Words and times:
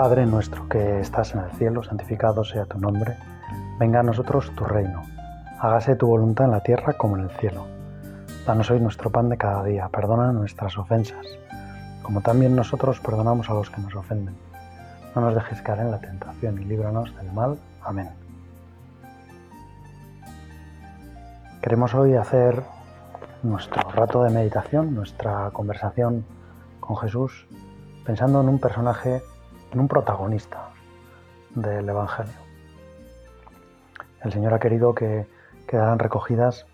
Padre 0.00 0.24
nuestro 0.24 0.66
que 0.66 1.00
estás 1.00 1.34
en 1.34 1.40
el 1.40 1.50
cielo, 1.50 1.82
santificado 1.82 2.42
sea 2.42 2.64
tu 2.64 2.78
nombre, 2.78 3.18
venga 3.78 4.00
a 4.00 4.02
nosotros 4.02 4.50
tu 4.56 4.64
reino, 4.64 5.02
hágase 5.58 5.94
tu 5.94 6.06
voluntad 6.06 6.46
en 6.46 6.52
la 6.52 6.62
tierra 6.62 6.94
como 6.94 7.18
en 7.18 7.24
el 7.24 7.30
cielo. 7.32 7.66
Danos 8.46 8.70
hoy 8.70 8.80
nuestro 8.80 9.10
pan 9.10 9.28
de 9.28 9.36
cada 9.36 9.62
día, 9.62 9.90
perdona 9.90 10.32
nuestras 10.32 10.78
ofensas, 10.78 11.26
como 12.02 12.22
también 12.22 12.56
nosotros 12.56 12.98
perdonamos 12.98 13.50
a 13.50 13.52
los 13.52 13.68
que 13.68 13.82
nos 13.82 13.94
ofenden. 13.94 14.34
No 15.14 15.20
nos 15.20 15.34
dejes 15.34 15.60
caer 15.60 15.80
en 15.80 15.90
la 15.90 16.00
tentación 16.00 16.62
y 16.62 16.64
líbranos 16.64 17.14
del 17.16 17.30
mal. 17.32 17.58
Amén. 17.82 18.08
Queremos 21.60 21.94
hoy 21.94 22.14
hacer 22.14 22.62
nuestro 23.42 23.82
rato 23.90 24.22
de 24.22 24.30
meditación, 24.30 24.94
nuestra 24.94 25.50
conversación 25.50 26.24
con 26.80 26.96
Jesús, 26.96 27.46
pensando 28.06 28.40
en 28.40 28.48
un 28.48 28.58
personaje 28.58 29.20
en 29.72 29.80
un 29.80 29.88
protagonista 29.88 30.70
del 31.54 31.88
Evangelio. 31.88 32.34
El 34.22 34.32
Señor 34.32 34.54
ha 34.54 34.58
querido 34.58 34.94
que 34.94 35.26
quedaran 35.66 35.98
recogidas 35.98 36.66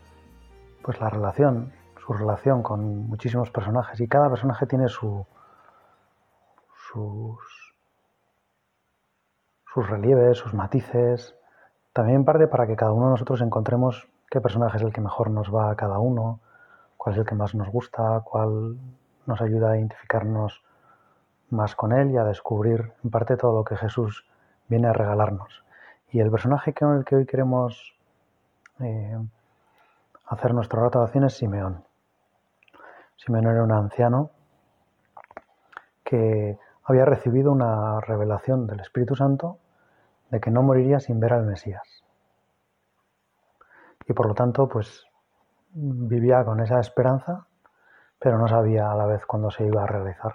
pues 0.83 1.01
la 1.01 1.11
relación, 1.11 1.73
su 2.05 2.13
relación 2.13 2.63
con 2.63 3.09
muchísimos 3.09 3.51
personajes 3.51 4.01
y 4.01 4.09
cada 4.09 4.29
personaje 4.31 4.67
tiene 4.67 4.89
su, 4.89 5.27
sus, 6.93 7.75
sus 9.73 9.91
relieves, 9.91 10.39
sus 10.39 10.55
matices, 10.55 11.35
también 11.93 12.25
parte 12.25 12.47
para 12.47 12.67
que 12.67 12.77
cada 12.77 12.93
uno 12.93 13.07
de 13.07 13.11
nosotros 13.13 13.41
encontremos 13.41 14.09
qué 14.31 14.41
personaje 14.41 14.77
es 14.77 14.83
el 14.83 14.93
que 14.93 15.01
mejor 15.01 15.31
nos 15.31 15.55
va 15.55 15.71
a 15.71 15.77
cada 15.77 15.99
uno, 15.99 16.41
cuál 16.97 17.15
es 17.15 17.21
el 17.21 17.27
que 17.27 17.35
más 17.35 17.55
nos 17.55 17.69
gusta, 17.69 18.21
cuál 18.25 18.77
nos 19.27 19.41
ayuda 19.41 19.73
a 19.73 19.77
identificarnos 19.77 20.63
más 21.51 21.75
con 21.75 21.93
Él 21.93 22.11
y 22.11 22.17
a 22.17 22.25
descubrir 22.25 22.93
en 23.05 23.11
parte 23.11 23.37
todo 23.37 23.55
lo 23.57 23.65
que 23.65 23.77
Jesús 23.77 24.27
viene 24.69 24.89
a 24.89 24.93
regalarnos. 24.93 25.65
Y 26.11 26.21
el 26.21 26.31
personaje 26.31 26.73
con 26.73 26.97
el 26.97 27.05
que 27.05 27.17
hoy 27.17 27.27
queremos 27.27 27.97
eh, 28.81 29.19
hacer 30.27 30.55
nuestro 30.55 30.83
rato 30.83 31.05
es 31.05 31.35
Simeón. 31.35 31.85
Simeón 33.17 33.47
era 33.47 33.63
un 33.63 33.73
anciano 33.73 34.31
que 36.05 36.59
había 36.85 37.05
recibido 37.05 37.51
una 37.51 38.01
revelación 38.01 38.67
del 38.67 38.81
Espíritu 38.81 39.17
Santo 39.17 39.59
de 40.31 40.41
que 40.41 40.51
no 40.51 40.63
moriría 40.63 41.01
sin 41.01 41.19
ver 41.21 41.33
al 41.33 41.45
Mesías. 41.45 42.05
Y 44.09 44.13
por 44.13 44.29
lo 44.29 44.35
tanto, 44.35 44.69
pues 44.69 45.05
vivía 45.73 46.45
con 46.45 46.61
esa 46.61 46.79
esperanza, 46.79 47.47
pero 48.19 48.39
no 48.39 48.47
sabía 48.47 48.91
a 48.91 48.95
la 48.95 49.07
vez 49.07 49.27
cuándo 49.27 49.51
se 49.51 49.67
iba 49.67 49.83
a 49.83 49.87
realizar. 49.87 50.35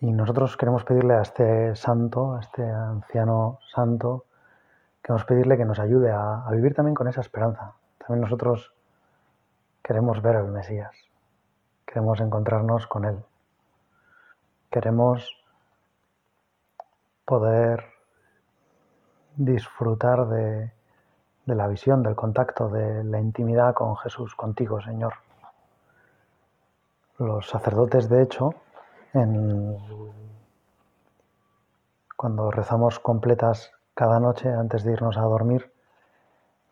Y 0.00 0.12
nosotros 0.12 0.56
queremos 0.56 0.84
pedirle 0.84 1.14
a 1.14 1.22
este 1.22 1.74
santo, 1.74 2.34
a 2.36 2.40
este 2.40 2.62
anciano 2.62 3.58
santo, 3.72 4.26
queremos 5.02 5.24
pedirle 5.24 5.56
que 5.56 5.64
nos 5.64 5.80
ayude 5.80 6.12
a, 6.12 6.46
vivir 6.52 6.74
también 6.74 6.94
con 6.94 7.08
esa 7.08 7.20
esperanza. 7.20 7.74
También 7.98 8.20
nosotros 8.20 8.72
queremos 9.82 10.22
ver 10.22 10.36
al 10.36 10.52
Mesías, 10.52 10.94
queremos 11.84 12.20
encontrarnos 12.20 12.86
con 12.86 13.06
Él, 13.06 13.18
queremos 14.70 15.28
poder 17.24 17.84
disfrutar 19.34 20.28
de, 20.28 20.72
de 21.44 21.54
la 21.56 21.66
visión, 21.66 22.04
del 22.04 22.14
contacto, 22.14 22.68
de 22.68 23.02
la 23.02 23.18
intimidad 23.18 23.74
con 23.74 23.96
Jesús, 23.96 24.36
contigo, 24.36 24.80
Señor. 24.80 25.14
Los 27.18 27.48
sacerdotes, 27.48 28.08
de 28.08 28.22
hecho, 28.22 28.54
cuando 32.16 32.50
rezamos 32.50 32.98
completas 32.98 33.72
cada 33.94 34.20
noche 34.20 34.48
antes 34.50 34.84
de 34.84 34.92
irnos 34.92 35.16
a 35.16 35.22
dormir, 35.22 35.72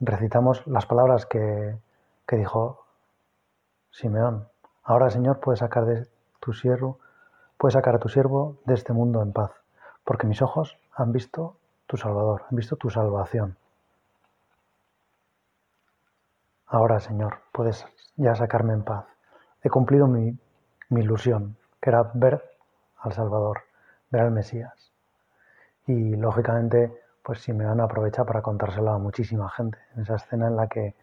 recitamos 0.00 0.66
las 0.66 0.86
palabras 0.86 1.24
que, 1.24 1.78
dijo 2.30 2.84
Simeón. 3.90 4.48
Ahora, 4.82 5.08
Señor, 5.10 5.40
puedes 5.40 5.60
sacar 5.60 5.86
de 5.86 6.08
tu 6.40 6.52
siervo, 6.52 6.98
puedes 7.56 7.72
sacar 7.72 7.94
a 7.94 7.98
tu 7.98 8.08
siervo 8.08 8.58
de 8.66 8.74
este 8.74 8.92
mundo 8.92 9.22
en 9.22 9.32
paz, 9.32 9.52
porque 10.04 10.26
mis 10.26 10.42
ojos 10.42 10.78
han 10.92 11.12
visto 11.12 11.56
tu 11.86 11.96
Salvador, 11.96 12.44
han 12.50 12.56
visto 12.56 12.76
tu 12.76 12.90
salvación. 12.90 13.56
Ahora, 16.66 17.00
Señor, 17.00 17.38
puedes 17.52 17.86
ya 18.16 18.34
sacarme 18.34 18.74
en 18.74 18.82
paz. 18.82 19.06
He 19.62 19.70
cumplido 19.70 20.06
mi, 20.06 20.36
mi 20.88 21.00
ilusión, 21.00 21.56
era 21.90 22.10
ver 22.14 22.42
al 22.98 23.12
Salvador, 23.12 23.62
ver 24.10 24.22
al 24.22 24.30
Mesías. 24.30 24.92
Y 25.86 26.16
lógicamente, 26.16 26.92
pues 27.22 27.40
Simeón 27.40 27.80
aprovecha 27.80 28.24
para 28.24 28.42
contárselo 28.42 28.90
a 28.90 28.98
muchísima 28.98 29.48
gente. 29.50 29.78
En 29.94 30.02
esa 30.02 30.16
escena 30.16 30.48
en 30.48 30.56
la 30.56 30.66
que 30.68 30.94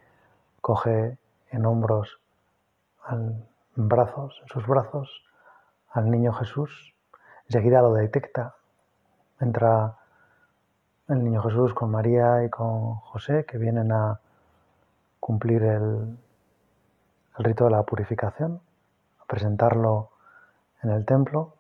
coge 0.62 1.18
en 1.52 1.66
hombros, 1.66 2.20
en 3.10 3.46
brazos, 3.76 4.40
en 4.42 4.48
sus 4.50 4.68
brazos, 4.68 5.24
al 5.92 6.10
niño 6.10 6.34
Jesús, 6.34 6.94
enseguida 7.48 7.82
lo 7.82 7.94
detecta. 7.94 8.56
Entra 9.40 9.98
el 11.10 11.24
niño 11.24 11.42
Jesús 11.44 11.74
con 11.74 11.92
María 11.92 12.44
y 12.44 12.50
con 12.50 12.96
José, 12.96 13.46
que 13.46 13.58
vienen 13.58 13.92
a 13.92 14.20
cumplir 15.20 15.64
el, 15.64 16.18
el 17.38 17.44
rito 17.44 17.66
de 17.66 17.72
la 17.72 17.84
purificación, 17.84 18.62
a 19.20 19.26
presentarlo 19.26 20.13
en 20.84 20.92
el 20.92 21.06
templo 21.06 21.54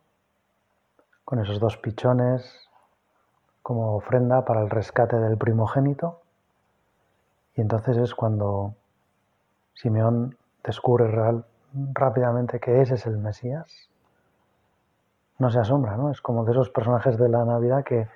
con 1.26 1.40
esos 1.40 1.60
dos 1.60 1.78
pichones 1.78 2.70
como 3.62 3.96
ofrenda 3.96 4.44
para 4.44 4.62
el 4.62 4.70
rescate 4.70 5.18
del 5.18 5.38
primogénito. 5.38 6.22
Y 7.56 7.62
entonces 7.62 7.98
es 7.98 8.14
cuando 8.14 8.76
Simeón 9.74 10.38
descubre 10.64 11.10
rápidamente 11.94 12.60
que 12.60 12.82
ese 12.82 12.96
es 12.96 13.06
el 13.06 13.18
Mesías. 13.18 13.90
No 15.40 15.50
se 15.50 15.60
asombra, 15.60 15.96
¿no? 15.96 16.12
Es 16.12 16.22
como 16.22 16.44
de 16.46 16.52
esos 16.52 16.70
personajes 16.70 17.18
de 17.18 17.30
la 17.30 17.46
Navidad 17.46 17.84
que 17.84 18.08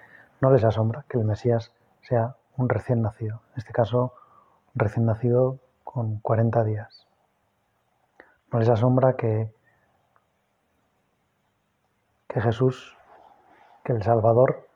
no 0.41 0.51
les 0.51 0.63
asombra 0.63 1.05
que 1.07 1.17
el 1.17 1.25
Mesías 1.25 1.71
sea 2.01 2.35
un 2.57 2.69
recién 2.69 3.01
nacido. 3.01 3.41
En 3.53 3.59
este 3.59 3.73
caso, 3.73 4.13
un 4.75 4.79
recién 4.79 5.05
nacido 5.05 5.59
con 5.83 6.19
40 6.19 6.63
días. 6.63 7.07
No 8.51 8.59
les 8.59 8.69
asombra 8.69 9.15
que 9.15 9.49
que 12.27 12.41
Jesús, 12.41 12.97
que 13.83 13.93
el 13.93 14.03
Salvador, 14.03 14.67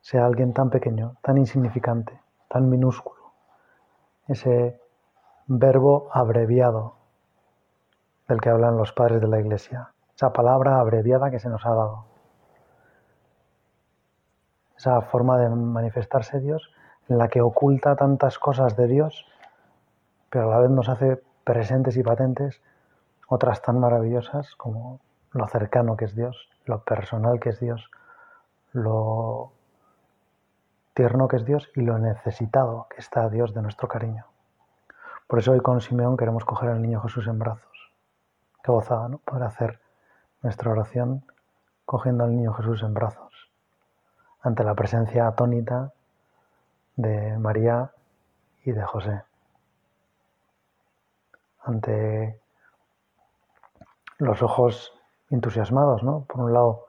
sea 0.00 0.26
alguien 0.26 0.52
tan 0.52 0.70
pequeño, 0.70 1.16
tan 1.22 1.38
insignificante, 1.38 2.20
tan 2.48 2.68
minúsculo. 2.68 3.32
Ese 4.28 4.80
verbo 5.46 6.08
abreviado 6.12 6.94
del 8.28 8.40
que 8.40 8.50
hablan 8.50 8.76
los 8.76 8.92
padres 8.92 9.20
de 9.20 9.28
la 9.28 9.40
Iglesia, 9.40 9.92
esa 10.14 10.32
palabra 10.32 10.80
abreviada 10.80 11.30
que 11.30 11.38
se 11.38 11.48
nos 11.48 11.64
ha 11.66 11.70
dado. 11.70 12.04
Esa 14.76 15.00
forma 15.00 15.38
de 15.38 15.48
manifestarse 15.48 16.40
Dios 16.40 16.72
en 17.08 17.18
la 17.18 17.28
que 17.28 17.40
oculta 17.40 17.96
tantas 17.96 18.38
cosas 18.38 18.76
de 18.76 18.86
Dios, 18.86 19.26
pero 20.30 20.48
a 20.48 20.54
la 20.54 20.60
vez 20.60 20.70
nos 20.70 20.88
hace 20.88 21.22
presentes 21.44 21.96
y 21.96 22.02
patentes 22.02 22.62
otras 23.28 23.62
tan 23.62 23.78
maravillosas 23.78 24.54
como 24.56 25.00
lo 25.32 25.46
cercano 25.48 25.96
que 25.96 26.06
es 26.06 26.14
Dios, 26.14 26.48
lo 26.66 26.82
personal 26.82 27.40
que 27.40 27.50
es 27.50 27.60
Dios, 27.60 27.90
lo 28.72 29.52
tierno 30.94 31.28
que 31.28 31.36
es 31.36 31.44
Dios 31.44 31.70
y 31.74 31.82
lo 31.82 31.98
necesitado 31.98 32.86
que 32.90 33.00
está 33.00 33.28
Dios 33.28 33.54
de 33.54 33.62
nuestro 33.62 33.88
cariño. 33.88 34.26
Por 35.26 35.38
eso 35.38 35.52
hoy 35.52 35.60
con 35.60 35.80
Simeón 35.80 36.16
queremos 36.16 36.44
coger 36.44 36.70
al 36.70 36.82
niño 36.82 37.00
Jesús 37.00 37.26
en 37.26 37.38
brazos. 37.38 37.92
Qué 38.62 38.72
gozada, 38.72 39.08
¿no? 39.08 39.18
Poder 39.18 39.44
hacer 39.44 39.80
nuestra 40.42 40.70
oración 40.70 41.24
cogiendo 41.84 42.24
al 42.24 42.34
niño 42.34 42.52
Jesús 42.54 42.82
en 42.82 42.94
brazos, 42.94 43.32
ante 44.40 44.64
la 44.64 44.74
presencia 44.74 45.28
atónita 45.28 45.92
de 46.96 47.38
María 47.38 47.92
y 48.64 48.72
de 48.72 48.82
José, 48.82 49.22
ante 51.62 52.40
los 54.18 54.42
ojos 54.42 54.95
entusiasmados, 55.30 56.02
¿no? 56.02 56.24
Por 56.24 56.40
un 56.40 56.52
lado, 56.52 56.86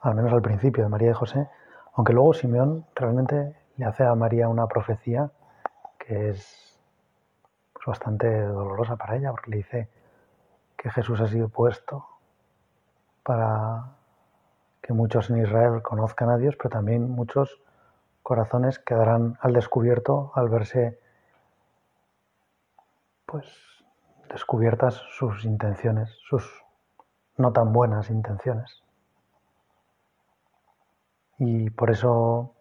al 0.00 0.14
menos 0.14 0.32
al 0.32 0.42
principio 0.42 0.82
de 0.82 0.90
María 0.90 1.10
y 1.10 1.14
José, 1.14 1.48
aunque 1.94 2.12
luego 2.12 2.34
Simeón 2.34 2.86
realmente 2.94 3.56
le 3.76 3.84
hace 3.84 4.04
a 4.04 4.14
María 4.14 4.48
una 4.48 4.66
profecía 4.66 5.30
que 5.98 6.30
es 6.30 6.80
pues, 7.72 7.86
bastante 7.86 8.42
dolorosa 8.42 8.96
para 8.96 9.16
ella, 9.16 9.30
porque 9.30 9.50
le 9.50 9.56
dice 9.58 9.88
que 10.76 10.90
Jesús 10.90 11.20
ha 11.20 11.28
sido 11.28 11.48
puesto 11.48 12.06
para 13.22 13.84
que 14.80 14.92
muchos 14.92 15.30
en 15.30 15.42
Israel 15.42 15.80
conozcan 15.82 16.30
a 16.30 16.38
Dios, 16.38 16.56
pero 16.56 16.70
también 16.70 17.08
muchos 17.08 17.60
corazones 18.22 18.78
quedarán 18.78 19.38
al 19.40 19.52
descubierto 19.52 20.32
al 20.34 20.48
verse 20.48 20.98
pues 23.26 23.46
descubiertas 24.28 24.94
sus 25.16 25.44
intenciones, 25.44 26.10
sus 26.28 26.62
no 27.36 27.52
tan 27.52 27.72
buenas 27.72 28.10
intenciones. 28.10 28.82
Y 31.38 31.70
por 31.70 31.90
eso, 31.90 32.54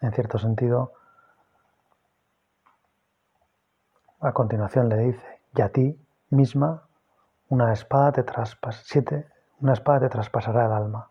en 0.00 0.12
cierto 0.12 0.38
sentido, 0.38 0.92
a 4.20 4.32
continuación 4.32 4.88
le 4.88 4.96
dice, 4.98 5.40
y 5.54 5.62
a 5.62 5.70
ti 5.70 5.98
misma 6.30 6.84
una 7.48 7.72
espada 7.72 8.12
te 8.12 8.22
traspas, 8.22 8.82
siete, 8.84 9.26
una 9.60 9.72
espada 9.72 10.00
te 10.00 10.08
traspasará 10.08 10.66
el 10.66 10.72
alma. 10.72 11.10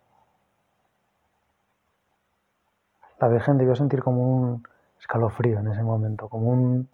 La 3.20 3.28
Virgen 3.28 3.58
debió 3.58 3.76
sentir 3.76 4.02
como 4.02 4.22
un 4.22 4.64
escalofrío 4.98 5.60
en 5.60 5.68
ese 5.68 5.84
momento, 5.84 6.30
como 6.30 6.48
un, 6.50 6.90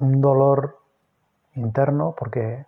un 0.00 0.20
dolor 0.20 0.80
interno, 1.54 2.14
porque 2.18 2.64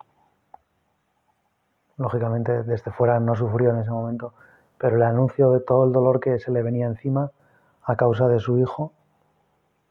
lógicamente 2.03 2.63
desde 2.63 2.91
fuera 2.91 3.17
no 3.21 3.33
sufrió 3.33 3.69
en 3.69 3.79
ese 3.79 3.89
momento, 3.89 4.33
pero 4.77 4.97
el 4.97 5.03
anuncio 5.03 5.51
de 5.51 5.61
todo 5.61 5.85
el 5.85 5.93
dolor 5.93 6.19
que 6.19 6.37
se 6.37 6.51
le 6.51 6.61
venía 6.61 6.85
encima 6.85 7.31
a 7.81 7.95
causa 7.95 8.27
de 8.27 8.39
su 8.39 8.59
hijo, 8.59 8.91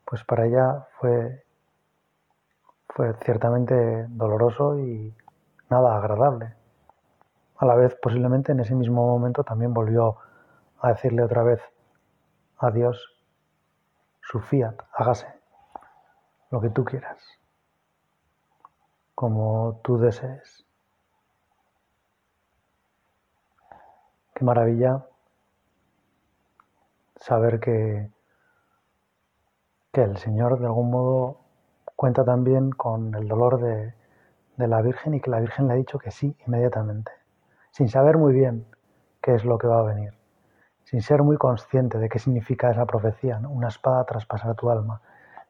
pues 0.05 0.23
para 0.23 0.45
ella 0.45 0.87
fue, 0.99 1.43
fue 2.91 3.15
ciertamente 3.25 4.07
doloroso 4.11 4.79
y 4.79 5.17
nada 5.71 5.97
agradable. 5.97 6.55
A 7.57 7.65
la 7.65 7.77
vez, 7.77 7.95
posiblemente 7.95 8.53
en 8.53 8.61
ese 8.61 8.75
mismo 8.75 9.07
momento 9.07 9.43
también 9.43 9.73
volvió 9.73 10.19
a 10.83 10.89
decirle 10.89 11.23
otra 11.23 11.43
vez 11.43 11.63
a 12.59 12.71
Dios 12.71 13.03
su 14.21 14.39
fiat, 14.41 14.75
hágase 14.93 15.29
lo 16.51 16.61
que 16.61 16.69
tú 16.69 16.85
quieras, 16.85 17.23
como 19.15 19.81
tú 19.83 19.97
desees. 19.97 20.62
Qué 24.35 24.45
maravilla 24.45 25.07
saber 27.17 27.61
que, 27.61 28.11
que 29.93 30.03
el 30.03 30.17
Señor 30.17 30.59
de 30.59 30.67
algún 30.67 30.91
modo 30.91 31.41
cuenta 31.97 32.25
también 32.25 32.71
con 32.71 33.15
el 33.15 33.29
dolor 33.29 33.61
de, 33.61 33.95
de 34.57 34.69
la 34.69 34.83
Virgen 34.83 35.15
y 35.15 35.21
que 35.21 35.31
la 35.31 35.41
Virgen 35.41 35.69
le 35.69 35.75
ha 35.75 35.77
dicho 35.77 35.99
que 35.99 36.11
sí 36.11 36.37
inmediatamente, 36.47 37.13
sin 37.71 37.89
saber 37.89 38.19
muy 38.19 38.33
bien 38.33 38.67
qué 39.21 39.35
es 39.35 39.45
lo 39.45 39.59
que 39.59 39.69
va 39.69 39.81
a 39.81 39.85
venir 39.85 40.15
sin 40.93 41.01
ser 41.01 41.23
muy 41.23 41.39
consciente 41.39 41.99
de 41.99 42.11
qué 42.11 42.19
significa 42.19 42.71
esa 42.71 42.85
profecía, 42.85 43.41
una 43.49 43.69
espada 43.69 44.05
traspasar 44.05 44.55
tu 44.55 44.71
alma. 44.71 45.01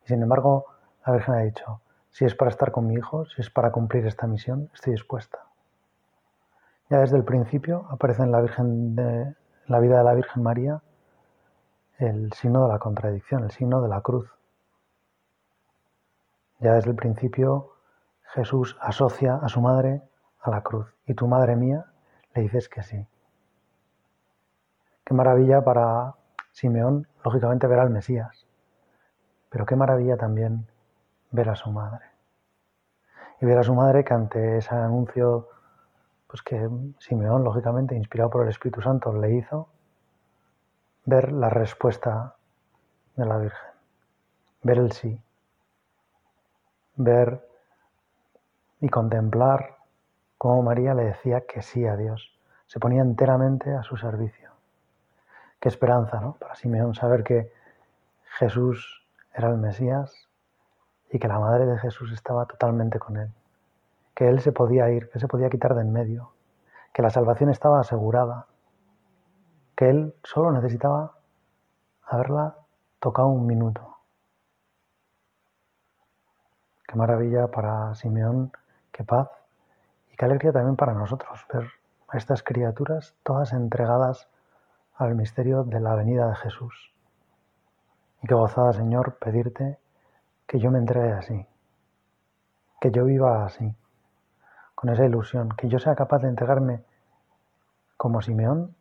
Y 0.05 0.07
sin 0.09 0.23
embargo, 0.23 0.67
la 1.05 1.15
Virgen 1.15 1.35
ha 1.35 1.39
dicho, 1.39 1.81
si 2.11 2.25
es 2.25 2.35
para 2.37 2.51
estar 2.51 2.71
con 2.71 2.87
mi 2.87 2.95
hijo, 2.95 3.27
si 3.27 3.41
es 3.41 3.51
para 3.51 3.73
cumplir 3.73 4.07
esta 4.07 4.29
misión, 4.29 4.71
estoy 4.73 4.93
dispuesta. 4.93 5.42
Ya 6.93 6.99
desde 6.99 7.17
el 7.17 7.25
principio 7.25 7.87
aparece 7.89 8.23
en 8.23 8.31
la, 8.31 8.43
Virgen 8.43 9.35
la 9.67 9.81
vida 9.81 9.97
de 9.97 10.05
la 10.05 10.13
Virgen 10.13 10.43
María 10.43 10.83
el 11.97 12.31
signo 12.35 12.67
de 12.67 12.69
la 12.69 12.79
contradicción, 12.79 13.45
el 13.45 13.51
signo 13.51 13.81
de 13.81 13.89
la 13.89 14.03
cruz. 14.03 14.31
Ya 16.61 16.75
desde 16.75 16.91
el 16.91 16.97
principio 16.97 17.73
Jesús 18.35 18.77
asocia 18.79 19.37
a 19.37 19.49
su 19.49 19.63
madre 19.63 20.03
a 20.43 20.51
la 20.51 20.61
cruz 20.61 20.95
y 21.07 21.15
tu 21.15 21.27
madre 21.27 21.57
mía 21.57 21.87
le 22.35 22.43
dices 22.43 22.69
que 22.69 22.83
sí. 22.83 23.07
Qué 25.03 25.15
maravilla 25.15 25.65
para 25.65 26.17
Simeón, 26.51 27.07
lógicamente, 27.25 27.67
ver 27.69 27.79
al 27.79 27.89
Mesías, 27.89 28.47
pero 29.49 29.65
qué 29.65 29.77
maravilla 29.77 30.19
también 30.19 30.67
ver 31.31 31.49
a 31.49 31.57
su 31.57 31.71
madre. 31.71 32.05
Y 33.41 33.47
ver 33.47 33.57
a 33.57 33.63
su 33.63 33.75
madre 33.75 34.05
que 34.05 34.13
ante 34.13 34.59
ese 34.59 34.75
anuncio, 34.75 35.49
pues 36.33 36.41
que 36.41 36.67
Simeón, 36.99 37.45
lógicamente, 37.45 37.95
inspirado 37.95 38.31
por 38.31 38.45
el 38.45 38.49
Espíritu 38.49 38.81
Santo, 38.81 39.13
le 39.13 39.35
hizo, 39.35 39.69
ver 41.05 41.31
la 41.31 41.51
respuesta 41.51 42.37
de 43.17 43.27
la 43.27 43.37
Virgen, 43.37 43.71
ver 44.63 44.79
el 44.79 44.93
sí, 44.93 45.21
ver 46.97 47.47
y 48.81 48.89
contemplar 48.89 49.77
cómo 50.39 50.63
María 50.63 50.95
le 50.95 51.05
decía 51.05 51.43
que 51.43 51.61
sí 51.61 51.87
a 51.87 51.97
Dios, 51.97 52.35
se 52.65 52.81
ponía 52.81 53.03
enteramente 53.03 53.75
a 53.75 53.83
su 53.83 53.99
servicio. 53.99 54.53
Qué 55.61 55.69
esperanza, 55.69 56.19
¿no? 56.19 56.37
Para 56.41 56.55
Simeón 56.55 56.95
saber 56.95 57.25
que 57.25 57.53
Jesús 58.39 59.07
era 59.35 59.51
el 59.51 59.59
Mesías 59.59 60.31
y 61.11 61.19
que 61.19 61.29
la 61.29 61.39
madre 61.39 61.67
de 61.67 61.79
Jesús 61.79 62.11
estaba 62.11 62.47
totalmente 62.47 62.99
con 62.99 63.19
él. 63.19 63.29
Que 64.15 64.29
él 64.29 64.41
se 64.41 64.53
podía 64.53 64.91
ir, 64.91 65.11
que 65.11 65.19
se 65.19 65.29
podía 65.29 65.51
quitar 65.51 65.75
de 65.75 65.83
en 65.83 65.93
medio, 65.93 66.33
que 66.93 67.03
la 67.03 67.11
salvación 67.11 67.51
estaba 67.51 67.81
asegurada, 67.81 68.47
que 69.77 69.89
él 69.89 70.15
solo 70.23 70.53
necesitaba 70.53 71.17
haberla 72.05 72.57
tocado 73.01 73.29
un 73.29 73.47
minuto. 73.47 73.97
Qué 76.87 76.97
maravilla 76.97 77.49
para 77.49 77.95
Simeón, 77.95 78.53
qué 78.93 79.03
paz 79.03 79.29
y 80.13 80.17
qué 80.17 80.27
alegría 80.27 80.53
también 80.53 80.77
para 80.77 80.93
nosotros 80.93 81.47
ver 81.53 81.71
a 82.09 82.19
estas 82.19 82.43
criaturas 82.43 83.15
todas 83.23 83.55
entregadas 83.55 84.29
al 84.97 85.15
misterio 85.15 85.65
de 85.65 85.81
la 85.81 85.95
venida 85.95 86.29
de 86.29 86.37
Jesús. 86.37 86.93
Y 88.23 88.27
qué 88.27 88.35
gozada, 88.35 88.75
Señor, 88.75 89.17
pedirte 89.19 89.79
que 90.47 90.59
yo 90.59 90.71
me 90.71 90.79
entregue 90.79 91.13
así, 91.13 91.47
que 92.81 92.91
yo 92.91 93.07
viva 93.07 93.47
así, 93.47 93.75
con 94.83 94.91
esa 94.91 95.05
ilusión, 95.05 95.51
que 95.51 95.69
yo 95.69 95.79
sea 95.79 95.95
capaz 95.95 96.23
de 96.23 96.29
entregarme 96.29 96.83
como 97.97 98.21
Simeón, 98.21 98.75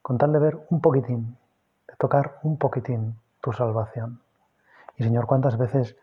con 0.00 0.16
tal 0.16 0.32
de 0.32 0.38
ver 0.38 0.66
un 0.70 0.80
poquitín, 0.80 1.36
de 1.86 1.94
tocar 1.96 2.38
un 2.42 2.56
poquitín 2.56 3.16
tu 3.42 3.52
salvación. 3.52 4.22
Y 4.96 5.04
Señor, 5.04 5.26
cuántas 5.26 5.58
veces 5.58 5.94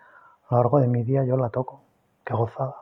a 0.49 0.53
lo 0.53 0.61
largo 0.61 0.79
de 0.79 0.87
mi 0.87 1.01
día 1.01 1.23
yo 1.23 1.35
la 1.35 1.49
toco, 1.49 1.81
qué 2.23 2.35
gozada. 2.35 2.75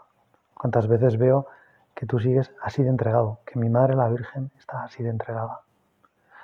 Cuántas 0.54 0.90
veces 0.90 1.18
veo 1.18 1.48
que 1.96 2.06
tú 2.06 2.20
sigues 2.20 2.52
así 2.62 2.84
de 2.84 2.90
entregado, 2.90 3.40
que 3.46 3.58
mi 3.58 3.70
Madre 3.70 3.96
la 3.96 4.10
Virgen 4.10 4.52
está 4.60 4.84
así 4.84 5.04
de 5.04 5.10
entregada. 5.10 5.62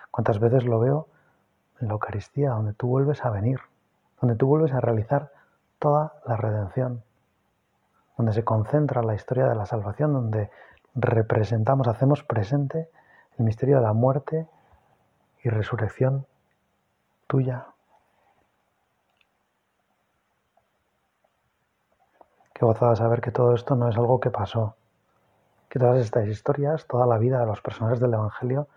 ¿Cuántas 0.09 0.39
veces 0.39 0.63
lo 0.63 0.79
veo 0.79 1.07
en 1.81 1.89
la 1.89 1.95
Eucaristía, 1.95 2.51
donde 2.51 2.71
tú 2.71 2.87
vuelves 2.87 3.25
a 3.25 3.29
venir, 3.29 3.59
donde 4.21 4.37
tú 4.37 4.47
vuelves 4.47 4.71
a 4.71 4.79
realizar 4.79 5.33
toda 5.79 6.13
la 6.25 6.37
redención, 6.37 7.03
donde 8.17 8.33
se 8.33 8.43
concentra 8.43 9.03
la 9.03 9.13
historia 9.13 9.47
de 9.47 9.55
la 9.55 9.65
salvación, 9.65 10.13
donde 10.13 10.49
representamos, 10.95 11.87
hacemos 11.87 12.23
presente 12.23 12.89
el 13.37 13.45
misterio 13.45 13.77
de 13.77 13.83
la 13.83 13.93
muerte 13.93 14.47
y 15.43 15.49
resurrección 15.49 16.25
tuya. 17.27 17.67
Qué 22.53 22.65
gozada 22.65 22.95
saber 22.95 23.21
que 23.21 23.31
todo 23.31 23.53
esto 23.53 23.75
no 23.75 23.87
es 23.87 23.97
algo 23.97 24.19
que 24.19 24.31
pasó, 24.31 24.75
que 25.69 25.77
todas 25.77 25.99
estas 25.99 26.27
historias, 26.27 26.87
toda 26.87 27.05
la 27.05 27.19
vida 27.19 27.39
de 27.39 27.45
los 27.45 27.61
personajes 27.61 27.99
del 27.99 28.15
Evangelio 28.15 28.67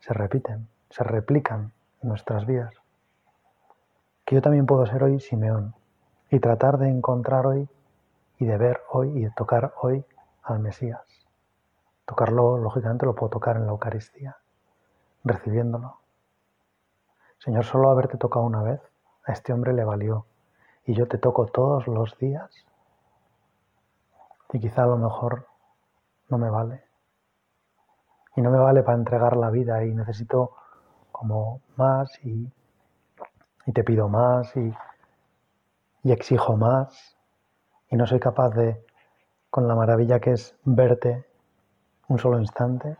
se 0.00 0.12
repiten 0.12 0.68
se 0.90 1.04
replican 1.04 1.72
en 2.02 2.08
nuestras 2.08 2.46
vidas. 2.46 2.74
Que 4.24 4.36
yo 4.36 4.42
también 4.42 4.66
puedo 4.66 4.86
ser 4.86 5.02
hoy 5.02 5.20
Simeón 5.20 5.74
y 6.30 6.40
tratar 6.40 6.78
de 6.78 6.88
encontrar 6.88 7.46
hoy 7.46 7.68
y 8.38 8.46
de 8.46 8.56
ver 8.56 8.82
hoy 8.90 9.18
y 9.18 9.24
de 9.24 9.30
tocar 9.32 9.74
hoy 9.82 10.04
al 10.42 10.60
Mesías. 10.60 11.02
Tocarlo, 12.06 12.56
lógicamente, 12.56 13.04
lo 13.04 13.14
puedo 13.14 13.30
tocar 13.30 13.56
en 13.56 13.66
la 13.66 13.72
Eucaristía, 13.72 14.38
recibiéndolo. 15.24 15.98
Señor, 17.38 17.64
solo 17.64 17.90
haberte 17.90 18.16
tocado 18.16 18.46
una 18.46 18.62
vez, 18.62 18.80
a 19.24 19.32
este 19.32 19.52
hombre 19.52 19.72
le 19.72 19.84
valió. 19.84 20.26
Y 20.86 20.94
yo 20.94 21.06
te 21.06 21.18
toco 21.18 21.46
todos 21.46 21.86
los 21.86 22.16
días. 22.16 22.50
Y 24.52 24.60
quizá 24.60 24.84
a 24.84 24.86
lo 24.86 24.96
mejor 24.96 25.46
no 26.28 26.38
me 26.38 26.48
vale. 26.48 26.84
Y 28.36 28.40
no 28.40 28.50
me 28.50 28.58
vale 28.58 28.82
para 28.82 28.96
entregar 28.96 29.36
la 29.36 29.50
vida 29.50 29.84
y 29.84 29.92
necesito 29.92 30.52
como 31.12 31.60
más 31.76 32.08
y, 32.24 32.50
te 33.74 33.84
pido 33.84 34.08
más 34.08 34.56
y, 34.56 34.74
y 36.04 36.12
exijo 36.12 36.56
más 36.56 37.17
y 37.90 37.96
no 37.96 38.06
soy 38.06 38.20
capaz 38.20 38.50
de, 38.50 38.84
con 39.50 39.66
la 39.68 39.74
maravilla 39.74 40.20
que 40.20 40.32
es 40.32 40.54
verte 40.64 41.24
un 42.08 42.18
solo 42.18 42.38
instante, 42.38 42.96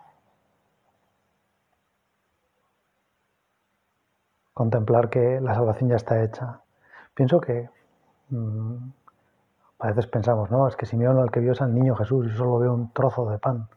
contemplar 4.54 5.09
que 5.09 5.40
la 5.40 5.54
salvación 5.54 5.90
ya 5.90 5.97
está 5.97 6.23
hecha. 6.23 6.61
Pienso 7.14 7.40
que 7.40 7.71
mm, 8.30 8.76
a 9.78 9.87
veces 9.87 10.07
pensamos, 10.09 10.50
no, 10.50 10.66
es 10.66 10.76
que 10.76 10.87
Simeón 10.87 11.18
el 11.18 11.30
que 11.30 11.40
vio 11.40 11.52
es 11.52 11.62
al 11.62 11.75
niño 11.75 11.95
Jesús 11.95 12.26
y 12.26 12.37
solo 12.37 12.59
veo 12.59 12.75
un 12.75 12.92
trozo 12.92 13.30
de 13.30 13.38
pan. 13.38 13.68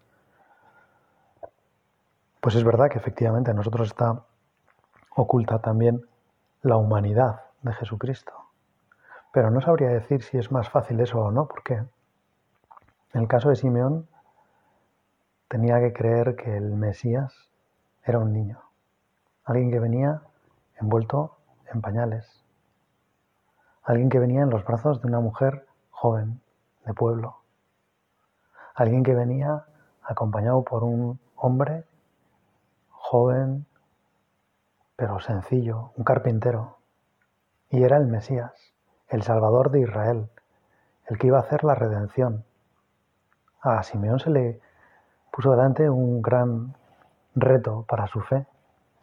Pues 2.39 2.55
es 2.55 2.63
verdad 2.63 2.89
que 2.89 2.97
efectivamente 2.97 3.53
nosotros 3.53 3.89
está 3.89 4.23
oculta 5.15 5.59
también 5.59 6.01
la 6.63 6.77
humanidad 6.77 7.41
de 7.61 7.73
Jesucristo. 7.73 8.40
Pero 9.31 9.49
no 9.49 9.61
sabría 9.61 9.89
decir 9.89 10.23
si 10.23 10.37
es 10.37 10.51
más 10.51 10.69
fácil 10.69 10.99
eso 10.99 11.19
o 11.19 11.31
no, 11.31 11.47
porque 11.47 11.75
en 11.75 11.89
el 13.21 13.27
caso 13.27 13.49
de 13.49 13.55
Simeón 13.55 14.07
tenía 15.47 15.79
que 15.79 15.93
creer 15.93 16.35
que 16.35 16.55
el 16.55 16.75
Mesías 16.75 17.49
era 18.03 18.19
un 18.19 18.33
niño. 18.33 18.61
alguien 19.43 19.71
que 19.71 19.79
venía 19.79 20.21
envuelto 20.79 21.37
en 21.73 21.81
pañales, 21.81 22.43
alguien 23.83 24.09
que 24.09 24.19
venía 24.19 24.43
en 24.43 24.49
los 24.49 24.63
brazos 24.63 25.01
de 25.01 25.07
una 25.07 25.19
mujer 25.19 25.67
joven, 25.89 26.41
de 26.85 26.93
pueblo, 26.93 27.41
alguien 28.75 29.03
que 29.03 29.13
venía 29.13 29.65
acompañado 30.03 30.63
por 30.63 30.83
un 30.83 31.19
hombre 31.35 31.85
joven, 32.89 33.65
pero 34.95 35.19
sencillo, 35.19 35.91
un 35.95 36.03
carpintero, 36.03 36.77
y 37.69 37.83
era 37.83 37.97
el 37.97 38.07
Mesías, 38.07 38.70
el 39.11 39.23
Salvador 39.23 39.71
de 39.71 39.81
Israel, 39.81 40.29
el 41.07 41.17
que 41.17 41.27
iba 41.27 41.37
a 41.37 41.41
hacer 41.41 41.65
la 41.65 41.75
redención. 41.75 42.45
A 43.61 43.83
Simeón 43.83 44.19
se 44.19 44.29
le 44.29 44.61
puso 45.31 45.51
delante 45.51 45.89
un 45.89 46.21
gran 46.21 46.75
reto 47.35 47.85
para 47.87 48.07
su 48.07 48.21
fe. 48.21 48.47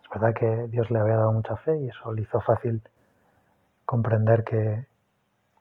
Es 0.02 0.08
verdad 0.10 0.34
que 0.34 0.66
Dios 0.68 0.90
le 0.90 0.98
había 0.98 1.16
dado 1.16 1.32
mucha 1.32 1.56
fe 1.56 1.76
y 1.76 1.88
eso 1.88 2.10
le 2.12 2.22
hizo 2.22 2.40
fácil 2.40 2.82
comprender 3.84 4.44
que, 4.44 4.86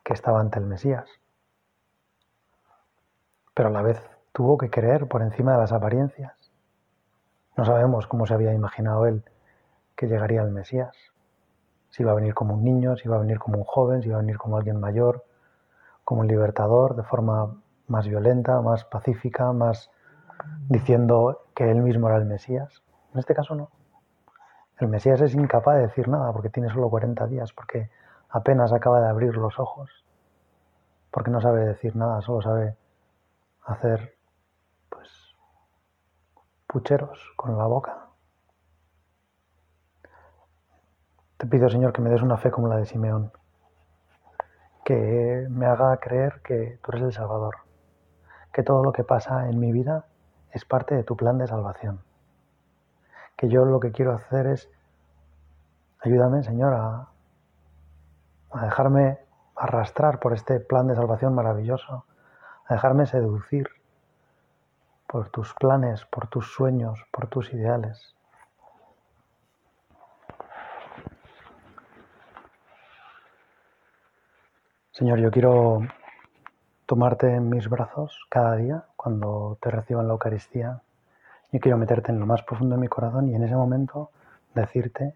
que 0.03 0.13
estaba 0.13 0.39
ante 0.39 0.59
el 0.59 0.65
Mesías. 0.65 1.09
Pero 3.53 3.67
a 3.67 3.71
la 3.71 3.81
vez 3.81 4.01
tuvo 4.31 4.57
que 4.57 4.69
creer 4.69 5.07
por 5.07 5.21
encima 5.21 5.53
de 5.53 5.57
las 5.59 5.73
apariencias. 5.73 6.33
No 7.57 7.65
sabemos 7.65 8.07
cómo 8.07 8.25
se 8.25 8.33
había 8.33 8.53
imaginado 8.53 9.07
él 9.07 9.23
que 9.97 10.07
llegaría 10.07 10.41
el 10.41 10.51
Mesías. 10.51 10.95
Si 11.97 12.03
iba 12.03 12.11
a 12.11 12.15
venir 12.15 12.35
como 12.35 12.53
un 12.53 12.63
niño, 12.63 12.95
si 12.95 13.07
iba 13.07 13.15
a 13.15 13.19
venir 13.19 13.39
como 13.39 13.57
un 13.57 13.63
joven, 13.63 14.03
si 14.03 14.09
iba 14.09 14.19
a 14.19 14.21
venir 14.21 14.37
como 14.37 14.55
alguien 14.55 14.79
mayor, 14.79 15.25
como 16.03 16.21
un 16.21 16.27
libertador, 16.27 16.95
de 16.95 17.01
forma 17.01 17.59
más 17.87 18.07
violenta, 18.07 18.61
más 18.61 18.85
pacífica, 18.85 19.51
más 19.51 19.89
diciendo 20.69 21.47
que 21.55 21.71
él 21.71 21.81
mismo 21.81 22.07
era 22.07 22.17
el 22.17 22.25
Mesías. 22.25 22.83
En 23.13 23.19
este 23.19 23.33
caso 23.33 23.55
no. 23.55 23.71
El 24.77 24.89
Mesías 24.89 25.21
es 25.21 25.33
incapaz 25.33 25.77
de 25.77 25.81
decir 25.87 26.07
nada 26.07 26.31
porque 26.31 26.51
tiene 26.51 26.69
solo 26.69 26.87
40 26.87 27.25
días, 27.25 27.51
porque 27.51 27.89
apenas 28.29 28.71
acaba 28.73 29.01
de 29.01 29.07
abrir 29.07 29.35
los 29.35 29.59
ojos, 29.59 29.89
porque 31.09 31.31
no 31.31 31.41
sabe 31.41 31.65
decir 31.65 31.95
nada, 31.95 32.21
solo 32.21 32.43
sabe 32.43 32.77
hacer 33.65 34.13
pues 34.89 35.09
pucheros 36.67 37.33
con 37.35 37.57
la 37.57 37.65
boca. 37.65 38.06
Te 41.37 41.45
pido, 41.45 41.69
Señor, 41.69 41.93
que 41.93 42.01
me 42.01 42.09
des 42.09 42.23
una 42.23 42.37
fe 42.37 42.49
como 42.49 42.67
la 42.67 42.77
de 42.77 42.87
Simeón, 42.87 43.31
que 44.83 45.45
me 45.51 45.67
haga 45.67 45.95
creer 45.97 46.41
que 46.41 46.79
tú 46.81 46.91
eres 46.91 47.03
el 47.03 47.13
Salvador, 47.13 47.57
que 48.51 48.63
todo 48.63 48.83
lo 48.83 48.91
que 48.91 49.03
pasa 49.03 49.47
en 49.47 49.59
mi 49.59 49.71
vida 49.71 50.05
es 50.51 50.65
parte 50.65 50.95
de 50.95 51.03
tu 51.03 51.15
plan 51.15 51.37
de 51.37 51.45
salvación. 51.45 52.01
Que 53.35 53.49
yo 53.49 53.65
lo 53.65 53.79
que 53.79 53.91
quiero 53.91 54.13
hacer 54.13 54.47
es, 54.47 54.67
ayúdame, 55.99 56.41
Señor, 56.41 56.73
a, 56.73 57.09
dejarme 58.59 59.19
arrastrar 59.55 60.19
por 60.19 60.33
este 60.33 60.59
plan 60.59 60.87
de 60.87 60.95
salvación 60.95 61.35
maravilloso, 61.35 62.05
a 62.65 62.73
dejarme 62.73 63.05
seducir 63.05 63.69
por 65.05 65.29
tus 65.29 65.53
planes, 65.53 66.03
por 66.05 66.25
tus 66.29 66.51
sueños, 66.51 67.05
por 67.11 67.27
tus 67.27 67.53
ideales. 67.53 68.16
Señor, 74.97 75.19
yo 75.19 75.29
quiero 75.29 75.81
tomarte 76.87 77.31
en 77.31 77.49
mis 77.49 77.69
brazos 77.69 78.25
cada 78.31 78.55
día 78.55 78.85
cuando 78.95 79.55
te 79.61 79.69
reciba 79.69 80.01
en 80.01 80.07
la 80.07 80.13
Eucaristía. 80.13 80.81
Yo 81.51 81.59
quiero 81.59 81.77
meterte 81.77 82.11
en 82.11 82.19
lo 82.19 82.25
más 82.25 82.41
profundo 82.41 82.73
de 82.73 82.81
mi 82.81 82.87
corazón 82.87 83.29
y 83.29 83.35
en 83.35 83.43
ese 83.43 83.55
momento 83.55 84.09
decirte 84.55 85.13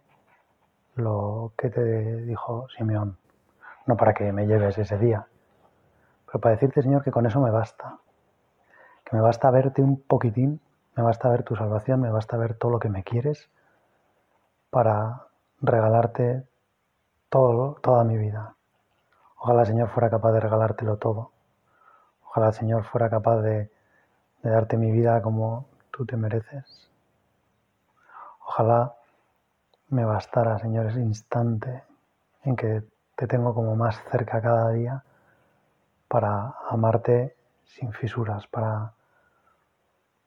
lo 0.94 1.54
que 1.58 1.72
te 1.72 2.18
dijo 2.18 2.68
Simeón. 2.78 3.18
No 3.88 3.98
para 3.98 4.14
que 4.14 4.32
me 4.32 4.46
lleves 4.46 4.78
ese 4.78 5.00
día, 5.00 5.26
pero 6.28 6.40
para 6.40 6.54
decirte, 6.54 6.84
Señor, 6.84 7.04
que 7.04 7.10
con 7.10 7.26
eso 7.26 7.40
me 7.40 7.50
basta. 7.50 7.98
Que 9.04 9.16
me 9.16 9.22
basta 9.24 9.50
verte 9.50 9.82
un 9.82 10.00
poquitín, 10.00 10.62
me 10.96 11.02
basta 11.02 11.28
ver 11.28 11.42
tu 11.42 11.56
salvación, 11.56 12.02
me 12.02 12.12
basta 12.12 12.38
ver 12.38 12.54
todo 12.54 12.74
lo 12.74 12.80
que 12.80 12.90
me 12.90 13.04
quieres 13.04 13.50
para 14.70 15.24
regalarte 15.60 16.44
toda 17.30 18.04
mi 18.04 18.20
vida. 18.20 18.54
Ojalá, 19.44 19.66
Señor, 19.66 19.90
fuera 19.90 20.12
capaz 20.12 20.34
de 20.34 20.40
regalártelo 20.40 20.98
todo. 20.98 21.32
Ojalá 22.26 22.50
el 22.50 22.54
Señor 22.54 22.84
fuera 22.84 23.10
capaz 23.10 23.38
de, 23.42 23.72
darte 24.44 24.78
mi 24.78 24.92
vida 24.92 25.20
como 25.24 25.66
tú 25.90 26.06
te 26.06 26.16
mereces. 26.16 26.92
Ojalá 28.46 28.94
me 29.90 30.06
bastara, 30.06 30.60
Señor, 30.60 30.86
ese 30.86 31.00
instante 31.00 31.84
en 32.44 32.56
que 32.56 32.84
te 33.16 33.26
tengo 33.26 33.56
como 33.56 33.76
más 33.76 34.00
cerca 34.12 34.40
cada 34.44 34.70
día 34.70 35.04
para 36.08 36.54
amarte 36.70 37.36
sin 37.66 37.94
fisuras, 37.94 38.46
para, 38.46 38.94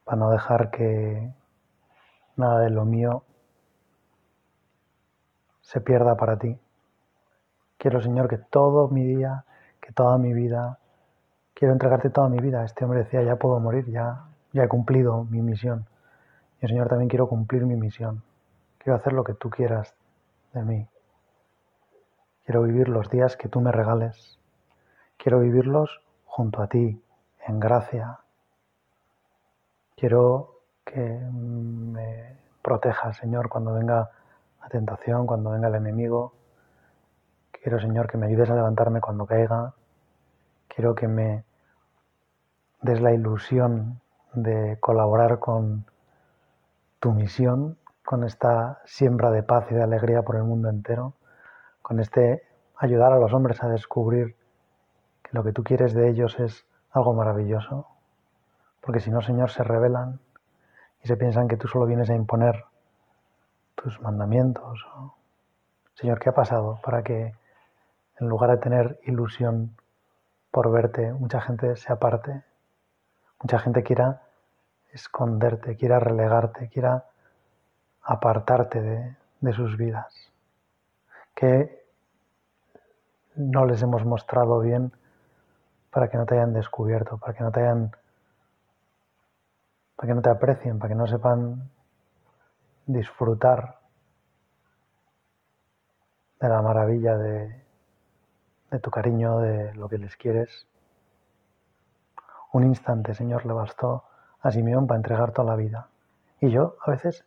para 0.02 0.16
no 0.16 0.30
dejar 0.30 0.73
que 0.73 1.33
nada 2.35 2.59
de 2.59 2.71
lo 2.71 2.85
mío 2.85 3.23
se 5.61 5.80
pierda 5.80 6.16
para 6.16 6.37
ti. 6.37 6.59
Quiero, 7.78 8.00
Señor, 8.00 8.28
que 8.28 8.38
todo 8.38 8.88
mi 8.88 9.04
día, 9.04 9.44
que 9.80 9.92
toda 9.92 10.18
mi 10.18 10.32
vida 10.32 10.78
quiero 11.54 11.72
entregarte 11.72 12.10
toda 12.10 12.28
mi 12.28 12.38
vida. 12.38 12.64
Este 12.64 12.84
hombre 12.84 13.04
decía, 13.04 13.22
ya 13.22 13.36
puedo 13.36 13.58
morir, 13.60 13.90
ya, 13.90 14.26
ya 14.52 14.64
he 14.64 14.68
cumplido 14.68 15.24
mi 15.24 15.40
misión. 15.40 15.86
Y 16.60 16.66
Señor, 16.66 16.88
también 16.88 17.08
quiero 17.08 17.28
cumplir 17.28 17.64
mi 17.64 17.76
misión. 17.76 18.22
Quiero 18.78 18.96
hacer 18.96 19.12
lo 19.12 19.24
que 19.24 19.34
tú 19.34 19.48
quieras 19.48 19.94
de 20.52 20.62
mí. 20.62 20.88
Quiero 22.44 22.62
vivir 22.62 22.88
los 22.88 23.08
días 23.08 23.36
que 23.36 23.48
tú 23.48 23.60
me 23.60 23.72
regales. 23.72 24.38
Quiero 25.16 25.40
vivirlos 25.40 26.02
junto 26.26 26.60
a 26.60 26.66
ti, 26.66 27.02
en 27.46 27.60
gracia. 27.60 28.18
Quiero 29.96 30.60
que 30.84 31.00
me 31.00 32.36
protejas, 32.60 33.16
Señor, 33.16 33.48
cuando 33.48 33.72
venga 33.72 34.10
la 34.60 34.68
tentación, 34.68 35.26
cuando 35.26 35.50
venga 35.50 35.68
el 35.68 35.76
enemigo. 35.76 36.34
Quiero, 37.64 37.80
Señor, 37.80 38.11
que 38.11 38.18
me 38.18 38.26
ayudes 38.26 38.50
a 38.50 38.54
levantarme 38.54 39.00
cuando 39.00 39.25
caiga, 39.25 39.73
quiero 40.68 40.94
que 40.94 41.09
me 41.09 41.44
des 42.83 43.00
la 43.00 43.14
ilusión 43.14 44.02
de 44.35 44.76
colaborar 44.80 45.38
con 45.38 45.87
tu 47.00 47.12
misión, 47.12 47.78
con 48.04 48.23
esta 48.23 48.83
siembra 48.85 49.30
de 49.30 49.42
paz 49.42 49.64
y 49.71 49.75
de 49.76 49.83
alegría 49.83 50.21
por 50.21 50.37
el 50.37 50.42
mundo 50.42 50.68
entero, 50.68 51.14
con 51.80 52.00
este 52.00 52.42
ayudar 52.76 53.14
a 53.14 53.18
los 53.18 53.33
hombres 53.33 53.62
a 53.62 53.68
descubrir 53.68 54.37
que 55.23 55.30
lo 55.33 55.42
que 55.42 55.52
tú 55.52 55.64
quieres 55.64 55.94
de 55.94 56.11
ellos 56.11 56.38
es 56.40 56.66
algo 56.90 57.14
maravilloso, 57.14 57.87
porque 58.83 59.00
si 59.00 59.11
no, 59.11 59.23
Señor, 59.23 59.49
se 59.49 59.64
rebelan 59.64 60.21
y 61.02 61.09
se 61.09 61.16
piensan 61.16 61.49
que 61.49 61.56
tú 61.56 61.66
solo 61.66 61.87
vienes 61.87 62.11
a 62.11 62.14
imponer 62.14 62.62
tus 63.75 64.02
mandamientos. 64.02 64.87
Señor, 65.94 66.18
¿qué 66.18 66.28
ha 66.28 66.35
pasado 66.35 66.78
para 66.83 67.02
que 67.02 67.33
en 68.21 68.28
lugar 68.28 68.50
de 68.50 68.59
tener 68.59 69.00
ilusión 69.04 69.76
por 70.50 70.71
verte, 70.71 71.12
mucha 71.12 71.40
gente 71.40 71.75
se 71.76 71.92
aparte, 71.92 72.44
mucha 73.42 73.59
gente 73.59 73.83
quiera 73.83 74.23
esconderte, 74.92 75.76
quiera 75.76 75.99
relegarte, 75.99 76.68
quiera 76.68 77.06
apartarte 78.02 78.80
de, 79.40 79.52
sus 79.52 79.76
vidas, 79.76 80.14
que 81.35 81.85
no 83.35 83.66
les 83.66 83.83
hemos 83.83 84.04
mostrado 84.04 84.61
bien 84.61 84.92
para 85.90 86.09
que 86.09 86.16
no 86.16 86.25
te 86.25 86.37
hayan 86.37 86.52
descubierto, 86.52 87.18
para 87.18 87.35
que 87.35 87.42
no 87.42 87.50
te 87.50 87.61
hayan, 87.61 87.90
para 89.97 90.06
que 90.06 90.14
no 90.14 90.23
te 90.23 90.30
aprecien, 90.30 90.78
para 90.78 90.88
que 90.88 90.94
no 90.94 91.06
sepan 91.06 91.68
disfrutar 92.87 93.80
de 96.40 96.49
la 96.49 96.62
maravilla 96.62 97.16
de, 97.18 97.63
de 98.71 98.78
tu 98.78 98.90
cariño, 98.90 99.38
de 99.38 99.75
lo 99.75 99.88
que 99.88 99.99
les 99.99 100.16
quieres. 100.16 100.66
Un 102.52 102.64
instante, 102.64 103.14
Señor, 103.14 103.47
le 103.47 103.52
bastó 103.52 104.04
a 104.40 104.50
Simeón 104.50 104.87
para 104.87 104.99
entregar 104.99 105.33
toda 105.33 105.50
la 105.50 105.56
vida. 105.56 105.88
Y 106.40 106.50
yo, 106.50 106.76
a 106.85 106.90
veces, 106.90 107.25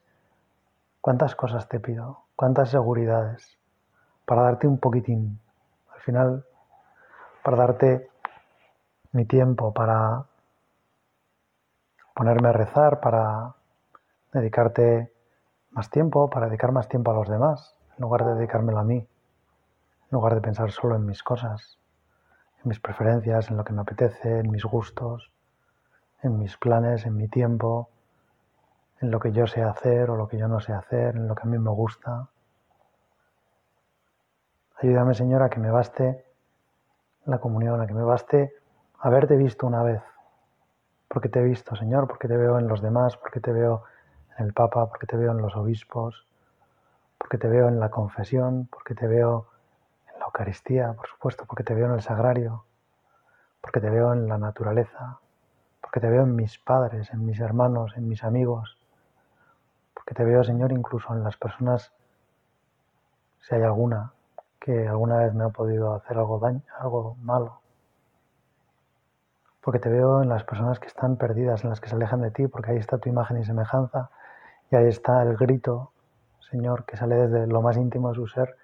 ¿cuántas 1.01 1.35
cosas 1.35 1.67
te 1.67 1.79
pido? 1.79 2.23
¿Cuántas 2.35 2.69
seguridades? 2.69 3.57
Para 4.25 4.43
darte 4.43 4.67
un 4.67 4.77
poquitín. 4.77 5.39
Al 5.93 6.01
final, 6.01 6.45
para 7.43 7.57
darte 7.57 8.09
mi 9.11 9.25
tiempo, 9.25 9.73
para 9.73 10.25
ponerme 12.13 12.49
a 12.49 12.53
rezar, 12.53 12.99
para 12.99 13.55
dedicarte 14.33 15.11
más 15.71 15.89
tiempo, 15.89 16.29
para 16.29 16.47
dedicar 16.47 16.71
más 16.71 16.87
tiempo 16.87 17.11
a 17.11 17.15
los 17.15 17.29
demás, 17.29 17.75
en 17.97 18.01
lugar 18.01 18.25
de 18.25 18.35
dedicármelo 18.35 18.79
a 18.79 18.83
mí 18.83 19.07
en 20.09 20.15
lugar 20.15 20.35
de 20.35 20.41
pensar 20.41 20.71
solo 20.71 20.95
en 20.95 21.05
mis 21.05 21.21
cosas, 21.21 21.77
en 22.63 22.69
mis 22.69 22.79
preferencias, 22.79 23.49
en 23.49 23.57
lo 23.57 23.65
que 23.65 23.73
me 23.73 23.81
apetece, 23.81 24.39
en 24.39 24.49
mis 24.49 24.63
gustos, 24.63 25.31
en 26.23 26.39
mis 26.39 26.55
planes, 26.57 27.05
en 27.05 27.17
mi 27.17 27.27
tiempo, 27.27 27.89
en 29.01 29.11
lo 29.11 29.19
que 29.19 29.31
yo 29.31 29.47
sé 29.47 29.61
hacer 29.61 30.09
o 30.09 30.15
lo 30.15 30.27
que 30.27 30.37
yo 30.37 30.47
no 30.47 30.61
sé 30.61 30.73
hacer, 30.73 31.15
en 31.15 31.27
lo 31.27 31.35
que 31.35 31.43
a 31.43 31.45
mí 31.45 31.57
me 31.57 31.69
gusta. 31.71 32.29
Ayúdame, 34.81 35.13
Señor, 35.13 35.43
a 35.43 35.49
que 35.49 35.59
me 35.59 35.71
baste 35.71 36.25
la 37.25 37.39
comunión, 37.39 37.81
a 37.81 37.87
que 37.87 37.93
me 37.93 38.03
baste 38.03 38.53
haberte 38.99 39.35
visto 39.35 39.67
una 39.67 39.83
vez, 39.83 40.01
porque 41.07 41.29
te 41.29 41.39
he 41.39 41.43
visto, 41.43 41.75
Señor, 41.75 42.07
porque 42.07 42.27
te 42.27 42.37
veo 42.37 42.57
en 42.57 42.67
los 42.67 42.81
demás, 42.81 43.17
porque 43.17 43.39
te 43.39 43.51
veo 43.51 43.83
en 44.37 44.45
el 44.45 44.53
Papa, 44.53 44.87
porque 44.87 45.05
te 45.05 45.17
veo 45.17 45.31
en 45.31 45.41
los 45.41 45.55
obispos, 45.55 46.25
porque 47.17 47.37
te 47.37 47.47
veo 47.47 47.67
en 47.67 47.79
la 47.79 47.89
confesión, 47.89 48.67
porque 48.71 48.95
te 48.95 49.07
veo 49.07 49.47
Eucaristía, 50.37 50.93
por 50.93 51.07
supuesto, 51.07 51.45
porque 51.47 51.63
te 51.63 51.73
veo 51.73 51.87
en 51.87 51.93
el 51.93 52.01
sagrario, 52.03 52.63
porque 53.59 53.81
te 53.81 53.89
veo 53.89 54.13
en 54.13 54.29
la 54.29 54.37
naturaleza, 54.37 55.17
porque 55.81 55.99
te 55.99 56.07
veo 56.11 56.21
en 56.21 56.35
mis 56.35 56.59
padres, 56.59 57.11
en 57.11 57.25
mis 57.25 57.39
hermanos, 57.39 57.93
en 57.97 58.07
mis 58.07 58.23
amigos, 58.23 58.77
porque 59.95 60.13
te 60.13 60.23
veo, 60.23 60.43
Señor, 60.43 60.71
incluso 60.71 61.11
en 61.11 61.23
las 61.23 61.37
personas, 61.37 61.91
si 63.39 63.55
hay 63.55 63.63
alguna, 63.63 64.13
que 64.59 64.87
alguna 64.87 65.17
vez 65.17 65.33
me 65.33 65.43
ha 65.43 65.49
podido 65.49 65.95
hacer 65.95 66.19
algo 66.19 66.37
daño, 66.37 66.61
algo 66.77 67.15
malo. 67.15 67.61
Porque 69.61 69.79
te 69.79 69.89
veo 69.89 70.21
en 70.21 70.29
las 70.29 70.43
personas 70.43 70.79
que 70.79 70.85
están 70.85 71.17
perdidas, 71.17 71.63
en 71.63 71.71
las 71.71 71.81
que 71.81 71.89
se 71.89 71.95
alejan 71.95 72.21
de 72.21 72.29
ti, 72.29 72.45
porque 72.45 72.73
ahí 72.73 72.77
está 72.77 72.99
tu 72.99 73.09
imagen 73.09 73.39
y 73.39 73.43
semejanza, 73.43 74.11
y 74.69 74.75
ahí 74.75 74.85
está 74.85 75.23
el 75.23 75.35
grito, 75.35 75.93
Señor, 76.41 76.85
que 76.85 76.95
sale 76.95 77.15
desde 77.15 77.47
lo 77.47 77.63
más 77.63 77.75
íntimo 77.75 78.09
de 78.09 78.15
su 78.15 78.27
ser, 78.27 78.55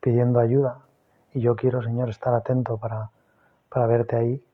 pidiendo 0.00 0.40
ayuda. 0.40 0.89
Y 1.32 1.40
yo 1.40 1.56
quiero, 1.56 1.82
Señor, 1.82 2.10
estar 2.10 2.34
atento 2.34 2.76
para, 2.78 3.10
para 3.68 3.86
verte 3.86 4.16
ahí, 4.16 4.44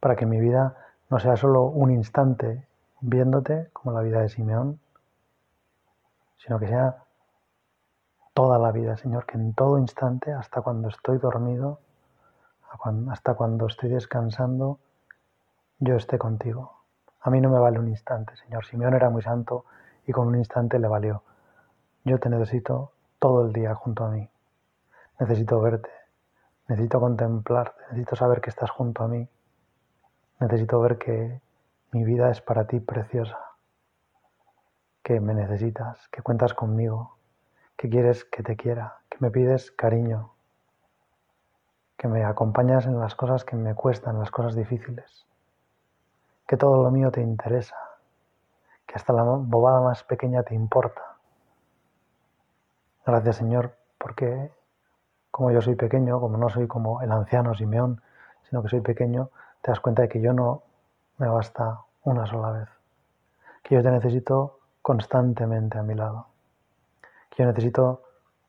para 0.00 0.16
que 0.16 0.26
mi 0.26 0.40
vida 0.40 0.76
no 1.10 1.18
sea 1.18 1.36
solo 1.36 1.64
un 1.64 1.90
instante 1.90 2.66
viéndote, 3.00 3.70
como 3.72 3.92
la 3.92 4.00
vida 4.02 4.20
de 4.20 4.28
Simeón, 4.28 4.80
sino 6.38 6.58
que 6.58 6.68
sea 6.68 7.04
toda 8.34 8.58
la 8.58 8.72
vida, 8.72 8.96
Señor, 8.96 9.26
que 9.26 9.36
en 9.36 9.54
todo 9.54 9.78
instante, 9.78 10.32
hasta 10.32 10.60
cuando 10.60 10.88
estoy 10.88 11.18
dormido, 11.18 11.78
hasta 13.10 13.34
cuando 13.34 13.66
estoy 13.66 13.90
descansando, 13.90 14.78
yo 15.78 15.96
esté 15.96 16.18
contigo. 16.18 16.72
A 17.20 17.30
mí 17.30 17.40
no 17.40 17.48
me 17.48 17.58
vale 17.58 17.78
un 17.78 17.88
instante, 17.88 18.36
Señor. 18.36 18.66
Simeón 18.66 18.94
era 18.94 19.08
muy 19.08 19.22
santo 19.22 19.64
y 20.06 20.12
con 20.12 20.26
un 20.28 20.36
instante 20.36 20.78
le 20.78 20.88
valió. 20.88 21.22
Yo 22.04 22.18
te 22.18 22.28
necesito 22.28 22.92
todo 23.18 23.46
el 23.46 23.52
día 23.52 23.74
junto 23.74 24.04
a 24.04 24.10
mí. 24.10 24.28
Necesito 25.20 25.60
verte, 25.60 25.90
necesito 26.68 26.98
contemplarte, 27.00 27.80
necesito 27.90 28.16
saber 28.16 28.40
que 28.40 28.50
estás 28.50 28.70
junto 28.70 29.04
a 29.04 29.08
mí. 29.08 29.28
Necesito 30.40 30.80
ver 30.80 30.98
que 30.98 31.40
mi 31.92 32.04
vida 32.04 32.30
es 32.30 32.40
para 32.40 32.66
ti 32.66 32.80
preciosa, 32.80 33.38
que 35.02 35.20
me 35.20 35.34
necesitas, 35.34 36.08
que 36.08 36.22
cuentas 36.22 36.54
conmigo, 36.54 37.16
que 37.76 37.88
quieres 37.88 38.24
que 38.24 38.42
te 38.42 38.56
quiera, 38.56 38.98
que 39.08 39.18
me 39.20 39.30
pides 39.30 39.70
cariño, 39.70 40.32
que 41.96 42.08
me 42.08 42.24
acompañas 42.24 42.86
en 42.86 42.98
las 42.98 43.14
cosas 43.14 43.44
que 43.44 43.54
me 43.54 43.74
cuestan, 43.76 44.18
las 44.18 44.32
cosas 44.32 44.56
difíciles, 44.56 45.26
que 46.48 46.56
todo 46.56 46.82
lo 46.82 46.90
mío 46.90 47.12
te 47.12 47.20
interesa, 47.20 47.76
que 48.84 48.96
hasta 48.96 49.12
la 49.12 49.22
bobada 49.22 49.80
más 49.80 50.02
pequeña 50.02 50.42
te 50.42 50.54
importa. 50.54 51.16
Gracias 53.06 53.36
Señor, 53.36 53.76
porque 53.98 54.50
como 55.34 55.50
yo 55.50 55.60
soy 55.60 55.74
pequeño, 55.74 56.20
como 56.20 56.38
no 56.38 56.48
soy 56.48 56.66
como 56.68 57.02
el 57.02 57.10
anciano 57.10 57.54
Simeón, 57.54 58.00
sino 58.48 58.62
que 58.62 58.68
soy 58.68 58.80
pequeño, 58.80 59.30
te 59.62 59.72
das 59.72 59.80
cuenta 59.80 60.02
de 60.02 60.08
que 60.08 60.20
yo 60.20 60.32
no 60.32 60.62
me 61.18 61.28
basta 61.28 61.80
una 62.04 62.26
sola 62.26 62.50
vez, 62.52 62.68
que 63.62 63.74
yo 63.74 63.82
te 63.82 63.90
necesito 63.90 64.60
constantemente 64.82 65.78
a 65.78 65.82
mi 65.82 65.94
lado 65.94 66.26
yo 67.36 67.46
necesito 67.46 68.02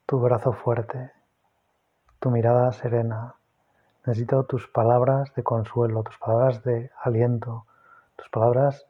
tu 0.06 0.20
brazo 0.20 0.54
fuerte, 0.54 1.12
tu 2.20 2.30
mirada 2.30 2.72
serena. 2.72 3.36
Necesito 4.06 4.44
tus 4.44 4.68
palabras 4.68 5.34
de 5.34 5.44
consuelo, 5.44 6.04
tus 6.04 6.18
palabras 6.20 6.64
de 6.64 6.92
aliento, 7.02 7.66
tus 8.16 8.30
palabras 8.30 8.86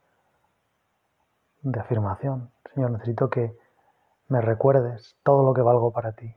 de 1.61 1.79
afirmación. 1.79 2.51
Señor, 2.73 2.91
necesito 2.91 3.29
que 3.29 3.57
me 4.27 4.41
recuerdes 4.41 5.15
todo 5.23 5.43
lo 5.43 5.53
que 5.53 5.61
valgo 5.61 5.91
para 5.91 6.11
ti. 6.11 6.35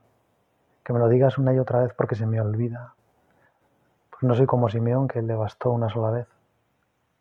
Que 0.89 0.93
me 0.93 0.97
lo 0.97 1.07
digas 1.07 1.37
una 1.37 1.53
y 1.53 1.59
otra 1.59 1.81
vez 1.81 1.93
porque 1.93 2.15
se 2.15 2.25
me 2.25 2.41
olvida. 2.41 2.95
Porque 4.09 4.25
no 4.25 4.33
soy 4.33 4.47
como 4.47 4.69
Simeón 4.69 5.07
que 5.07 5.21
le 5.21 5.35
bastó 5.35 5.69
una 5.69 5.87
sola 5.87 6.09
vez. 6.09 6.27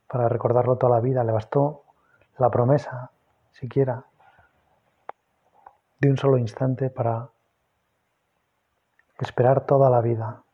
Para 0.06 0.26
recordarlo 0.30 0.78
toda 0.78 0.94
la 0.94 1.02
vida, 1.02 1.22
le 1.22 1.32
bastó 1.32 1.82
la 2.38 2.48
promesa, 2.48 3.10
siquiera, 3.50 4.06
de 6.00 6.08
un 6.08 6.16
solo 6.16 6.38
instante 6.38 6.88
para 6.88 7.28
esperar 9.18 9.66
toda 9.66 9.90
la 9.90 10.00
vida. 10.00 10.44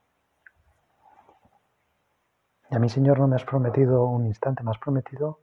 Y 2.69 2.75
a 2.75 2.81
mí, 2.81 2.89
Señor, 2.89 3.21
no 3.21 3.29
me 3.29 3.37
has 3.37 3.45
prometido 3.45 4.07
un 4.07 4.27
instante, 4.27 4.65
me 4.65 4.73
has 4.73 4.79
prometido 4.79 5.39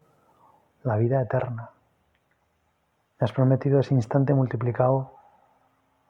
la 0.84 0.98
vida 0.98 1.22
eterna. 1.22 1.70
Me 3.18 3.24
has 3.24 3.32
prometido 3.32 3.80
ese 3.80 3.94
instante 3.94 4.34
multiplicado 4.34 5.21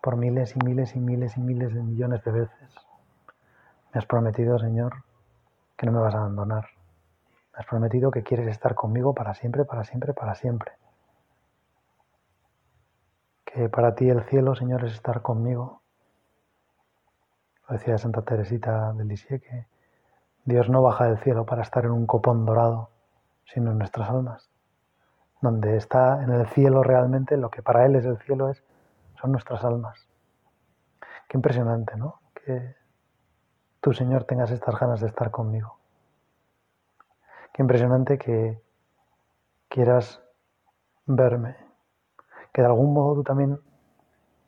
por 0.01 0.17
miles 0.17 0.55
y 0.55 0.65
miles 0.65 0.95
y 0.95 0.99
miles 0.99 1.37
y 1.37 1.41
miles 1.41 1.73
de 1.73 1.81
millones 1.81 2.23
de 2.23 2.31
veces. 2.31 2.75
Me 3.93 3.99
has 3.99 4.05
prometido, 4.05 4.57
Señor, 4.59 5.03
que 5.77 5.85
no 5.85 5.91
me 5.91 5.99
vas 5.99 6.15
a 6.15 6.19
abandonar. 6.19 6.65
Me 7.53 7.59
has 7.59 7.65
prometido 7.65 8.11
que 8.11 8.23
quieres 8.23 8.47
estar 8.47 8.75
conmigo 8.75 9.13
para 9.13 9.33
siempre, 9.33 9.65
para 9.65 9.83
siempre, 9.83 10.13
para 10.13 10.35
siempre 10.35 10.73
que 13.53 13.69
para 13.69 13.95
ti 13.95 14.09
el 14.09 14.23
cielo, 14.23 14.55
Señor, 14.55 14.85
es 14.85 14.93
estar 14.93 15.21
conmigo. 15.21 15.81
Lo 17.67 17.77
decía 17.77 17.97
Santa 17.97 18.21
Teresita 18.21 18.93
de 18.93 19.03
Lisieux, 19.03 19.41
que 19.41 19.67
Dios 20.45 20.69
no 20.69 20.81
baja 20.81 21.05
del 21.05 21.17
cielo 21.19 21.45
para 21.45 21.61
estar 21.61 21.85
en 21.85 21.91
un 21.91 22.05
copón 22.05 22.45
dorado, 22.45 22.89
sino 23.45 23.71
en 23.71 23.77
nuestras 23.77 24.09
almas. 24.09 24.49
Donde 25.41 25.75
está 25.75 26.23
en 26.23 26.31
el 26.31 26.47
cielo 26.47 26.83
realmente, 26.83 27.35
lo 27.35 27.49
que 27.49 27.61
para 27.61 27.85
Él 27.85 27.95
es 27.95 28.05
el 28.05 28.17
cielo 28.19 28.49
es, 28.49 28.63
son 29.21 29.31
nuestras 29.31 29.63
almas. 29.63 30.07
Qué 31.27 31.37
impresionante, 31.37 31.95
¿no? 31.95 32.19
Que 32.33 32.75
tú, 33.79 33.93
Señor, 33.93 34.23
tengas 34.23 34.51
estas 34.51 34.79
ganas 34.79 34.99
de 35.01 35.07
estar 35.07 35.29
conmigo. 35.29 35.77
Qué 37.53 37.61
impresionante 37.61 38.17
que 38.17 38.61
quieras 39.69 40.21
verme, 41.05 41.55
que 42.51 42.61
de 42.61 42.67
algún 42.67 42.93
modo 42.93 43.15
tú 43.15 43.23
también 43.23 43.59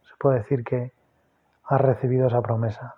se 0.01 0.15
puede 0.17 0.39
decir 0.39 0.63
que 0.63 0.93
has 1.65 1.81
recibido 1.81 2.27
esa 2.27 2.41
promesa, 2.41 2.95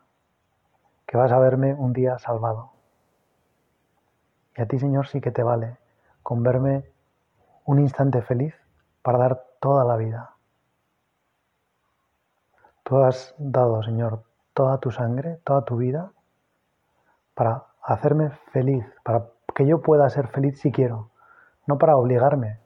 que 1.06 1.18
vas 1.18 1.32
a 1.32 1.40
verme 1.40 1.74
un 1.74 1.94
día 1.94 2.18
salvado. 2.20 2.72
Y 4.56 4.62
a 4.62 4.68
ti, 4.68 4.80
Señor, 4.80 5.08
sí 5.08 5.20
que 5.20 5.32
te 5.32 5.44
vale 5.44 5.78
con 6.24 6.42
verme 6.42 6.90
un 7.66 7.80
instante 7.80 8.22
feliz 8.22 8.56
para 9.02 9.18
dar 9.18 9.46
toda 9.60 9.84
la 9.84 9.98
vida. 9.98 10.35
Tú 12.86 13.00
has 13.00 13.36
dado, 13.38 13.84
Señor, 13.84 14.24
toda 14.54 14.78
tu 14.78 14.92
sangre, 14.92 15.42
toda 15.44 15.66
tu 15.66 15.76
vida, 15.76 16.14
para 17.34 17.66
hacerme 17.82 18.30
feliz, 18.54 18.86
para 19.04 19.28
que 19.54 19.68
yo 19.68 19.82
pueda 19.82 20.10
ser 20.10 20.30
feliz 20.30 20.62
si 20.62 20.72
quiero, 20.72 21.10
no 21.68 21.78
para 21.78 21.98
obligarme, 21.98 22.60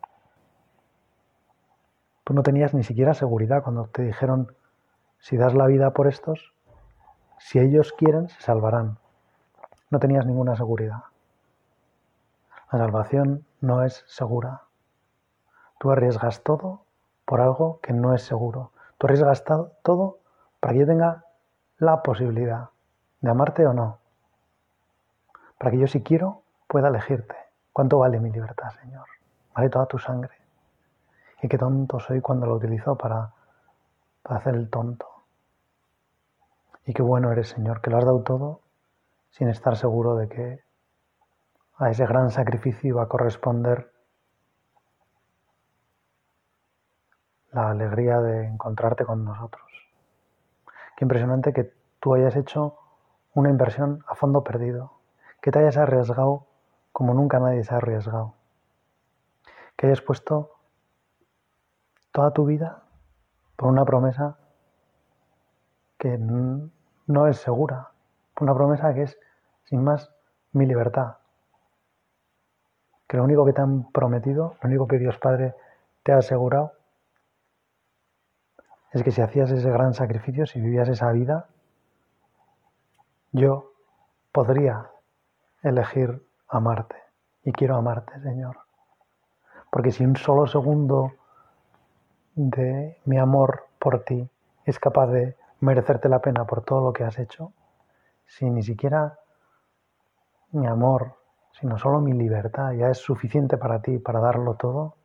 Tú 2.30 2.36
no 2.36 2.44
tenías 2.44 2.76
ni 2.76 2.84
siquiera 2.84 3.16
seguridad 3.16 3.64
cuando 3.64 3.88
te 3.88 4.04
dijeron, 4.04 4.56
si 5.18 5.36
das 5.36 5.56
la 5.56 5.66
vida 5.66 5.94
por 5.94 6.06
estos, 6.06 6.54
si 7.40 7.58
ellos 7.58 7.92
quieren, 7.92 8.30
se 8.30 8.40
salvarán. 8.40 9.00
No 9.90 9.98
tenías 9.98 10.28
ninguna 10.28 10.56
seguridad. 10.56 11.06
La 12.72 12.78
salvación 12.78 13.48
no 13.62 13.84
es 13.84 14.04
segura. 14.06 14.62
Tú 15.80 15.90
arriesgas 15.90 16.44
todo 16.44 16.84
por 17.26 17.42
algo 17.42 17.80
que 17.82 17.94
no 17.94 18.14
es 18.14 18.22
seguro. 18.22 18.74
Tú 19.00 19.08
arriesgas 19.08 19.46
todo 19.46 20.20
para 20.60 20.74
que 20.74 20.80
yo 20.80 20.86
tenga 20.86 21.24
la 21.78 22.04
posibilidad 22.04 22.70
de 23.22 23.32
amarte 23.32 23.66
o 23.66 23.74
no. 23.74 23.98
Para 25.58 25.72
que 25.72 25.80
yo 25.80 25.88
si 25.88 26.04
quiero 26.04 26.44
pueda 26.68 26.90
elegirte. 26.90 27.36
¿Cuánto 27.72 27.98
vale 28.00 28.20
mi 28.20 28.30
libertad, 28.30 28.72
Señor? 28.82 29.06
Vale 29.56 29.70
toda 29.70 29.86
tu 29.86 29.98
sangre. 30.00 30.34
Y 31.42 31.48
qué 31.48 31.58
tonto 31.58 32.02
soy 32.02 32.20
cuando 32.20 32.46
lo 32.46 32.56
utilizo 32.56 32.98
para, 32.98 33.32
hacer 34.26 34.56
el 34.56 34.70
tonto. 34.70 35.08
Y 36.86 36.94
qué 36.94 37.02
bueno 37.02 37.32
eres, 37.32 37.48
Señor, 37.48 37.80
que 37.80 37.90
lo 37.90 37.98
has 37.98 38.06
dado 38.06 38.22
todo 38.22 38.60
sin 39.30 39.48
estar 39.48 39.78
seguro 39.78 40.16
de 40.16 40.28
que 40.28 40.64
a 41.78 41.90
ese 41.90 42.06
gran 42.06 42.32
sacrificio 42.32 42.90
iba 42.90 43.04
a 43.04 43.08
corresponder 43.08 43.94
la 47.52 47.72
alegría 47.72 48.20
de 48.20 48.46
encontrarte 48.46 49.06
con 49.06 49.24
nosotros. 49.24 49.64
Qué 50.96 51.06
impresionante 51.06 51.54
que 51.54 51.74
tú 52.00 52.14
hayas 52.14 52.36
hecho 52.36 52.78
una 53.34 53.50
inversión 53.50 54.04
a 54.08 54.16
fondo 54.16 54.44
perdido, 54.44 54.94
que 55.42 55.52
te 55.52 55.60
hayas 55.60 55.78
arriesgado 55.78 56.46
como 56.92 57.14
nunca 57.14 57.40
nadie 57.40 57.64
se 57.64 57.74
ha 57.74 57.78
arriesgado, 57.78 58.34
que 59.76 59.88
hayas 59.88 60.02
puesto 60.02 60.58
toda 62.12 62.32
tu 62.32 62.46
vida 62.46 62.84
por 63.56 63.70
una 63.70 63.86
promesa 63.86 64.38
que 65.98 66.18
no 66.18 67.28
es 67.28 67.38
segura, 67.38 67.92
una 68.40 68.54
promesa 68.54 68.94
que 68.94 69.04
es, 69.04 69.18
sin 69.66 69.84
más, 69.84 70.12
mi 70.52 70.66
libertad. 70.66 71.18
Que 73.08 73.18
lo 73.18 73.24
único 73.24 73.46
que 73.46 73.54
te 73.54 73.62
han 73.62 73.92
prometido, 73.92 74.56
lo 74.62 74.68
único 74.68 74.88
que 74.88 74.98
Dios 74.98 75.18
Padre 75.18 75.56
te 76.04 76.14
ha 76.14 76.18
asegurado, 76.18 76.74
es 78.92 79.04
que 79.04 79.12
si 79.12 79.22
hacías 79.22 79.52
ese 79.52 79.70
gran 79.70 79.94
sacrificio, 79.94 80.46
si 80.46 80.60
vivías 80.60 80.90
esa 80.90 81.12
vida, 81.12 81.48
yo 83.32 83.72
podría 84.32 84.90
elegir 85.62 86.26
amarte. 86.48 86.96
Y 87.44 87.52
quiero 87.52 87.76
amarte, 87.76 88.20
Señor. 88.22 88.58
Porque 89.70 89.92
si 89.92 90.04
un 90.04 90.16
solo 90.16 90.48
segundo 90.48 91.14
de 92.36 92.98
mi 93.06 93.18
amor 93.18 93.66
por 93.78 94.04
ti 94.04 94.28
es 94.66 94.80
capaz 94.80 95.08
de 95.08 95.36
merecerte 95.60 96.10
la 96.10 96.20
pena 96.20 96.46
por 96.46 96.64
todo 96.64 96.82
lo 96.82 96.94
que 96.94 97.04
has 97.04 97.20
hecho, 97.20 97.54
si 98.26 98.50
ni 98.50 98.64
siquiera 98.64 99.20
mi 100.52 100.66
amor, 100.66 101.16
sino 101.52 101.78
solo 101.78 102.00
mi 102.00 102.14
libertad 102.14 102.72
ya 102.72 102.90
es 102.90 102.98
suficiente 102.98 103.58
para 103.58 103.82
ti, 103.82 104.00
para 104.00 104.20
darlo 104.20 104.56
todo, 104.56 104.96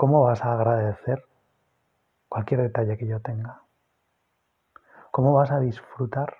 ¿cómo 0.00 0.22
vas 0.22 0.42
a 0.46 0.54
agradecer 0.54 1.26
cualquier 2.30 2.62
detalle 2.62 2.96
que 2.96 3.06
yo 3.06 3.20
tenga? 3.20 3.60
¿Cómo 5.10 5.34
vas 5.34 5.50
a 5.50 5.60
disfrutar 5.60 6.38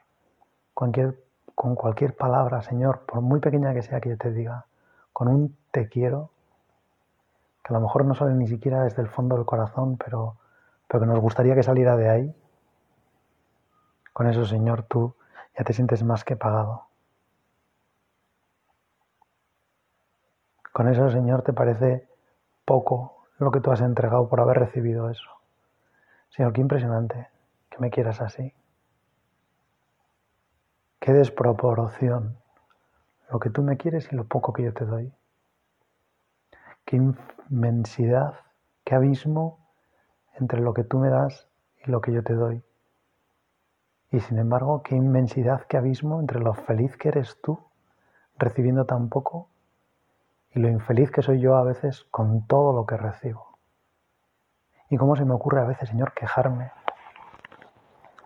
cualquier, 0.73 1.23
con 1.55 1.75
cualquier 1.75 2.16
palabra, 2.16 2.62
Señor, 2.62 3.01
por 3.05 3.20
muy 3.20 3.38
pequeña 3.38 3.75
que 3.75 3.83
sea 3.83 4.01
que 4.01 4.09
yo 4.09 4.16
te 4.16 4.33
diga, 4.33 4.64
con 5.12 5.29
un 5.29 5.59
te 5.73 5.90
quiero, 5.90 6.31
que 7.62 7.75
a 7.75 7.77
lo 7.77 7.83
mejor 7.83 8.07
no 8.07 8.14
sale 8.14 8.33
ni 8.33 8.46
siquiera 8.46 8.83
desde 8.83 9.03
el 9.03 9.09
fondo 9.09 9.37
del 9.37 9.44
corazón, 9.44 9.99
pero, 9.99 10.37
pero 10.88 11.01
que 11.01 11.07
nos 11.07 11.20
gustaría 11.20 11.55
que 11.55 11.62
saliera 11.62 11.99
de 11.99 12.09
ahí? 12.09 12.35
Con 14.14 14.27
eso, 14.27 14.46
Señor, 14.46 14.85
tú 14.85 15.14
ya 15.59 15.64
te 15.64 15.75
sientes 15.75 16.03
más 16.03 16.25
que 16.25 16.35
pagado. 16.35 16.87
Con 20.73 20.88
eso, 20.88 21.11
Señor, 21.11 21.42
te 21.42 21.53
parece 21.53 22.09
poco 22.64 23.19
lo 23.44 23.50
que 23.50 23.61
tú 23.61 23.70
has 23.72 23.81
entregado 23.81 24.29
por 24.29 24.40
haber 24.40 24.59
recibido 24.59 25.11
eso. 25.11 25.31
Señor, 26.29 26.53
qué 26.53 26.61
impresionante 26.61 27.29
que 27.70 27.79
me 27.79 27.90
quieras 27.90 28.20
así. 28.20 28.55
Qué 31.00 31.12
desproporción 31.12 32.37
lo 33.31 33.38
que 33.38 33.50
tú 33.50 33.62
me 33.62 33.76
quieres 33.76 34.12
y 34.12 34.16
lo 34.16 34.24
poco 34.24 34.53
que 34.53 34.62
yo 34.62 34.74
te 34.74 34.85
doy. 34.85 35.12
Qué 36.85 36.96
inmensidad, 36.96 38.35
qué 38.85 38.94
abismo 38.94 39.59
entre 40.38 40.61
lo 40.61 40.74
que 40.74 40.85
tú 40.85 40.98
me 40.98 41.09
das 41.09 41.48
y 41.85 41.90
lo 41.90 42.00
que 42.00 42.12
yo 42.12 42.22
te 42.22 42.35
doy. 42.35 42.62
Y 44.11 44.20
sin 44.20 44.38
embargo, 44.38 44.83
qué 44.83 44.96
inmensidad, 44.96 45.66
qué 45.66 45.76
abismo 45.76 46.20
entre 46.20 46.40
lo 46.40 46.53
feliz 46.53 46.96
que 46.96 47.09
eres 47.09 47.40
tú 47.40 47.59
recibiendo 48.38 48.85
tan 48.85 49.09
poco 49.09 49.49
y 50.52 50.58
lo 50.58 50.68
infeliz 50.68 51.10
que 51.10 51.22
soy 51.22 51.40
yo 51.40 51.56
a 51.56 51.62
veces 51.62 52.04
con 52.10 52.46
todo 52.46 52.72
lo 52.72 52.86
que 52.86 52.96
recibo. 52.96 53.58
Y 54.88 54.96
cómo 54.96 55.14
se 55.14 55.24
me 55.24 55.34
ocurre 55.34 55.60
a 55.60 55.64
veces, 55.64 55.88
Señor, 55.88 56.12
quejarme. 56.12 56.72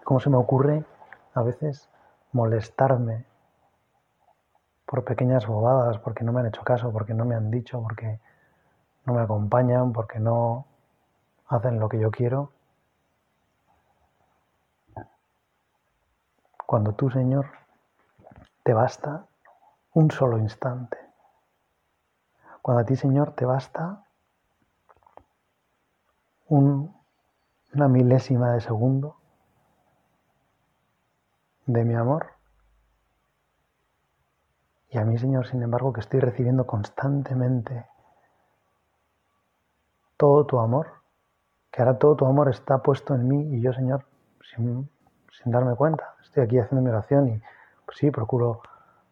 Cómo 0.04 0.20
se 0.20 0.30
me 0.30 0.36
ocurre 0.36 0.84
a 1.34 1.42
veces 1.42 1.90
molestarme 2.32 3.26
por 4.86 5.04
pequeñas 5.04 5.46
bobadas, 5.46 5.98
porque 5.98 6.24
no 6.24 6.32
me 6.32 6.40
han 6.40 6.46
hecho 6.46 6.62
caso, 6.62 6.90
porque 6.92 7.14
no 7.14 7.24
me 7.24 7.34
han 7.34 7.50
dicho, 7.50 7.82
porque 7.82 8.20
no 9.04 9.14
me 9.14 9.22
acompañan, 9.22 9.92
porque 9.92 10.18
no 10.18 10.66
hacen 11.48 11.78
lo 11.78 11.88
que 11.88 11.98
yo 11.98 12.10
quiero. 12.10 12.50
Cuando 16.66 16.92
tú, 16.92 17.10
Señor, 17.10 17.46
te 18.62 18.72
basta 18.72 19.26
un 19.92 20.10
solo 20.10 20.38
instante. 20.38 21.03
Cuando 22.64 22.80
a 22.80 22.86
ti, 22.86 22.96
Señor, 22.96 23.32
te 23.32 23.44
basta 23.44 24.06
una 26.48 27.88
milésima 27.88 28.54
de 28.54 28.62
segundo 28.62 29.18
de 31.66 31.84
mi 31.84 31.94
amor. 31.94 32.28
Y 34.88 34.96
a 34.96 35.04
mí, 35.04 35.18
Señor, 35.18 35.46
sin 35.46 35.62
embargo, 35.62 35.92
que 35.92 36.00
estoy 36.00 36.20
recibiendo 36.20 36.66
constantemente 36.66 37.84
todo 40.16 40.46
tu 40.46 40.58
amor, 40.58 40.86
que 41.70 41.82
ahora 41.82 41.98
todo 41.98 42.16
tu 42.16 42.24
amor 42.24 42.48
está 42.48 42.78
puesto 42.78 43.14
en 43.14 43.28
mí 43.28 43.58
y 43.58 43.60
yo, 43.60 43.74
Señor, 43.74 44.06
sin, 44.40 44.88
sin 45.38 45.52
darme 45.52 45.76
cuenta. 45.76 46.14
Estoy 46.22 46.44
aquí 46.44 46.58
haciendo 46.58 46.82
mi 46.82 46.88
oración 46.88 47.28
y 47.28 47.42
pues 47.84 47.98
sí, 47.98 48.10
procuro 48.10 48.62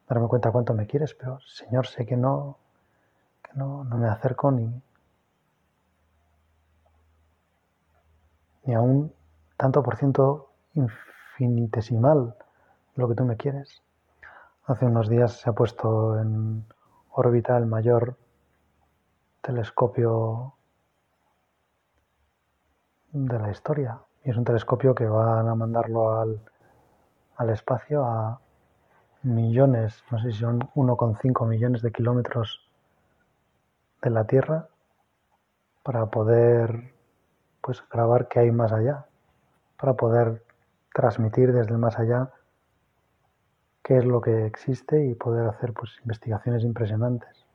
darme 0.09 0.27
cuenta 0.27 0.51
cuánto 0.51 0.73
me 0.73 0.87
quieres, 0.87 1.13
pero 1.13 1.39
Señor, 1.41 1.87
sé 1.87 2.07
que 2.07 2.17
no, 2.17 2.62
no, 3.55 3.85
no 3.85 3.99
me 3.99 4.09
acerco 4.09 4.51
ni, 4.51 4.83
ni 8.65 8.75
a 8.75 8.81
un 8.81 9.13
tanto 9.57 9.83
por 9.83 9.97
ciento 9.97 10.51
infinitesimal 10.75 12.35
lo 12.97 13.09
que 13.09 13.15
tú 13.15 13.25
me 13.25 13.37
quieres. 13.37 13.83
Hace 14.67 14.87
unos 14.87 15.09
días 15.09 15.41
se 15.41 15.51
ha 15.51 15.53
puesto 15.53 16.19
en 16.19 16.65
órbita 17.11 17.57
el 17.57 17.67
mayor 17.67 18.17
telescopio 19.43 20.55
de 23.13 23.39
la 23.39 23.51
historia, 23.51 23.99
y 24.25 24.31
es 24.31 24.37
un 24.37 24.45
telescopio 24.45 24.95
que 24.95 25.07
van 25.07 25.49
a 25.49 25.55
mandarlo 25.55 26.19
al, 26.19 26.41
al 27.37 27.51
espacio 27.51 28.05
a 28.05 28.41
millones, 29.23 30.03
no 30.11 30.19
sé 30.19 30.33
si 30.33 30.39
son 30.39 30.61
1,5 30.75 31.47
millones 31.47 31.83
de 31.83 31.93
kilómetros 31.93 32.72
de 34.03 34.11
la 34.11 34.25
Tierra 34.25 34.69
para 35.83 36.07
poder 36.07 36.93
pues 37.61 37.83
grabar 37.89 38.29
qué 38.29 38.41
hay 38.41 38.51
más 38.51 38.73
allá, 38.73 39.07
para 39.79 39.95
poder 39.95 40.43
transmitir 40.93 41.53
desde 41.53 41.73
el 41.73 41.79
más 41.79 41.99
allá 41.99 42.31
qué 43.83 43.99
es 43.99 44.05
lo 44.05 44.21
que 44.21 44.47
existe 44.47 45.05
y 45.05 45.15
poder 45.15 45.47
hacer 45.49 45.73
pues 45.73 45.99
investigaciones 46.01 46.63
impresionantes. 46.63 47.47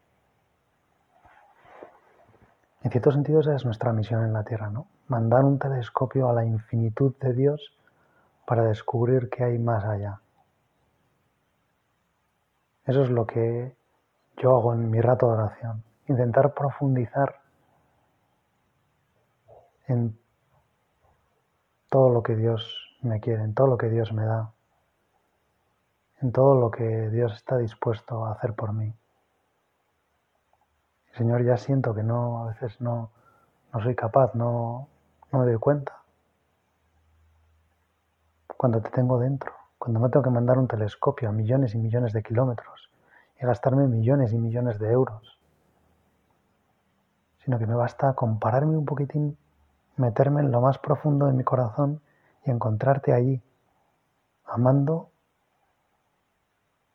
En 2.84 2.92
cierto 2.92 3.12
sentido 3.12 3.42
esa 3.42 3.56
es 3.56 3.66
nuestra 3.66 3.92
misión 3.92 4.24
en 4.24 4.34
la 4.34 4.44
Tierra, 4.44 4.70
¿no? 4.70 4.88
mandar 5.08 5.46
un 5.46 5.58
telescopio 5.58 6.30
a 6.30 6.34
la 6.34 6.46
infinitud 6.46 7.14
de 7.20 7.34
Dios 7.34 7.74
para 8.46 8.64
descubrir 8.64 9.30
qué 9.30 9.44
hay 9.44 9.58
más 9.58 9.84
allá. 9.86 10.22
Eso 12.86 13.04
es 13.04 13.10
lo 13.10 13.26
que 13.26 13.76
yo 14.38 14.56
hago 14.56 14.74
en 14.74 14.90
mi 14.90 15.02
rato 15.02 15.28
de 15.28 15.34
oración, 15.34 15.84
intentar 16.08 16.54
profundizar 16.54 17.42
en 19.88 20.18
todo 21.90 22.10
lo 22.10 22.24
que 22.24 22.36
Dios 22.36 22.98
me 23.02 23.20
quiere, 23.20 23.44
en 23.44 23.54
todo 23.54 23.68
lo 23.68 23.78
que 23.78 23.90
Dios 23.90 24.12
me 24.14 24.26
da, 24.26 24.52
en 26.22 26.32
todo 26.32 26.56
lo 26.56 26.72
que 26.72 27.10
Dios 27.10 27.34
está 27.34 27.58
dispuesto 27.58 28.26
a 28.26 28.34
hacer 28.34 28.54
por 28.54 28.74
mí. 28.74 28.94
Señor, 31.14 31.44
ya 31.44 31.58
siento 31.58 31.96
que 31.96 32.04
no, 32.04 32.44
a 32.44 32.48
veces 32.50 32.80
no, 32.82 33.12
no 33.74 33.82
soy 33.82 33.96
capaz, 33.96 34.36
no, 34.36 34.88
no 35.32 35.40
me 35.40 35.46
doy 35.46 35.58
cuenta. 35.58 35.94
Cuando 38.56 38.82
te 38.82 38.90
tengo 38.90 39.20
dentro, 39.20 39.54
cuando 39.78 40.00
no 40.00 40.10
tengo 40.10 40.24
que 40.24 40.30
mandar 40.30 40.58
un 40.58 40.68
telescopio 40.68 41.30
a 41.30 41.32
millones 41.32 41.76
y 41.76 41.78
millones 41.78 42.14
de 42.14 42.24
kilómetros 42.24 42.90
y 43.40 43.46
gastarme 43.46 43.88
millones 43.88 44.34
y 44.34 44.38
millones 44.38 44.80
de 44.80 44.92
euros, 44.92 45.37
sino 47.48 47.60
que 47.60 47.66
me 47.66 47.76
basta 47.76 48.12
compararme 48.12 48.76
un 48.76 48.84
poquitín, 48.84 49.38
meterme 49.96 50.42
en 50.42 50.52
lo 50.52 50.60
más 50.60 50.80
profundo 50.80 51.28
de 51.28 51.32
mi 51.32 51.46
corazón 51.46 52.02
y 52.44 52.52
encontrarte 52.52 53.14
allí, 53.14 53.42
amando 54.44 55.12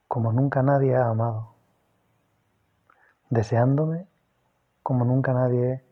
como 0.09 0.31
nunca 0.31 0.63
nadie 0.63 0.95
ha 0.95 1.09
amado, 1.09 1.55
deseándome 3.31 4.07
como 4.83 5.07
nunca 5.07 5.33
nadie 5.33 5.83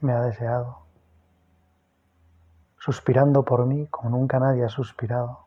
me 0.00 0.12
ha 0.12 0.22
deseado 0.22 0.78
suspirando 2.78 3.44
por 3.44 3.64
mí 3.66 3.86
como 3.86 4.10
nunca 4.10 4.40
nadie 4.40 4.64
ha 4.64 4.70
suspirado, 4.70 5.46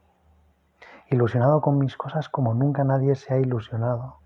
ilusionado 1.10 1.60
con 1.60 1.80
mis 1.80 1.98
cosas 1.98 2.30
como 2.30 2.54
nunca 2.54 2.86
nadie 2.86 3.16
se 3.16 3.34
ha 3.34 3.40
ilusionado, 3.40 4.20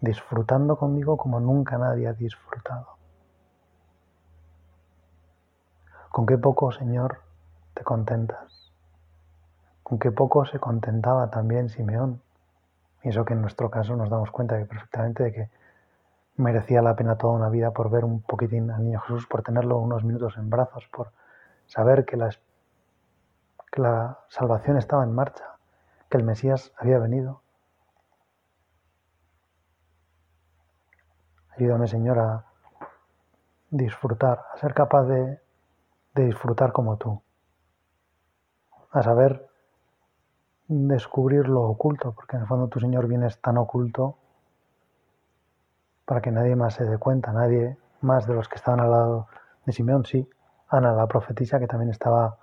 disfrutando 0.00 0.76
conmigo 0.76 1.16
como 1.16 1.40
nunca 1.40 1.78
nadie 1.78 2.08
ha 2.08 2.12
disfrutado. 2.12 2.88
¿Con 6.10 6.26
qué 6.26 6.38
poco, 6.38 6.70
Señor, 6.70 7.20
te 7.74 7.82
contentas? 7.82 8.72
¿Con 9.82 9.98
qué 9.98 10.12
poco 10.12 10.46
se 10.46 10.58
contentaba 10.58 11.30
también 11.30 11.68
Simeón? 11.68 12.22
Y 13.02 13.08
eso 13.08 13.24
que 13.24 13.34
en 13.34 13.42
nuestro 13.42 13.70
caso 13.70 13.96
nos 13.96 14.10
damos 14.10 14.30
cuenta 14.30 14.56
perfectamente 14.64 15.24
de 15.24 15.32
que 15.32 15.50
merecía 16.36 16.82
la 16.82 16.96
pena 16.96 17.16
toda 17.16 17.34
una 17.34 17.48
vida 17.48 17.72
por 17.72 17.90
ver 17.90 18.04
un 18.04 18.22
poquitín 18.22 18.70
al 18.70 18.84
niño 18.84 19.00
Jesús, 19.00 19.26
por 19.26 19.42
tenerlo 19.42 19.78
unos 19.78 20.04
minutos 20.04 20.36
en 20.36 20.50
brazos, 20.50 20.88
por 20.88 21.12
saber 21.66 22.04
que 22.04 22.16
la 22.16 22.30
salvación 24.28 24.78
estaba 24.78 25.04
en 25.04 25.12
marcha, 25.12 25.56
que 26.08 26.16
el 26.16 26.24
Mesías 26.24 26.72
había 26.78 26.98
venido. 26.98 27.43
Ayúdame, 31.56 31.86
Señor, 31.86 32.18
a 32.18 32.44
disfrutar, 33.70 34.44
a 34.52 34.56
ser 34.58 34.74
capaz 34.74 35.04
de, 35.04 35.40
de 36.14 36.24
disfrutar 36.24 36.72
como 36.72 36.96
tú, 36.96 37.22
a 38.90 39.02
saber 39.02 39.48
descubrir 40.68 41.48
lo 41.48 41.62
oculto, 41.62 42.12
porque 42.12 42.36
en 42.36 42.42
el 42.42 42.48
fondo 42.48 42.68
tu 42.68 42.80
Señor 42.80 43.06
vienes 43.06 43.40
tan 43.40 43.58
oculto 43.58 44.16
para 46.04 46.20
que 46.20 46.30
nadie 46.30 46.56
más 46.56 46.74
se 46.74 46.84
dé 46.84 46.98
cuenta, 46.98 47.32
nadie 47.32 47.76
más 48.00 48.26
de 48.26 48.34
los 48.34 48.48
que 48.48 48.56
estaban 48.56 48.80
al 48.80 48.90
lado 48.90 49.28
de 49.64 49.72
Simeón, 49.72 50.04
sí, 50.04 50.28
Ana, 50.68 50.92
la 50.92 51.06
profetisa, 51.06 51.58
que 51.58 51.66
también 51.66 51.90
estaba 51.90 52.38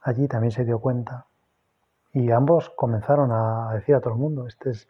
allí, 0.00 0.28
también 0.28 0.50
se 0.50 0.64
dio 0.64 0.78
cuenta. 0.78 1.26
Y 2.12 2.30
ambos 2.30 2.70
comenzaron 2.70 3.32
a 3.32 3.72
decir 3.72 3.94
a 3.94 4.00
todo 4.00 4.14
el 4.14 4.20
mundo, 4.20 4.46
este 4.46 4.70
es 4.70 4.88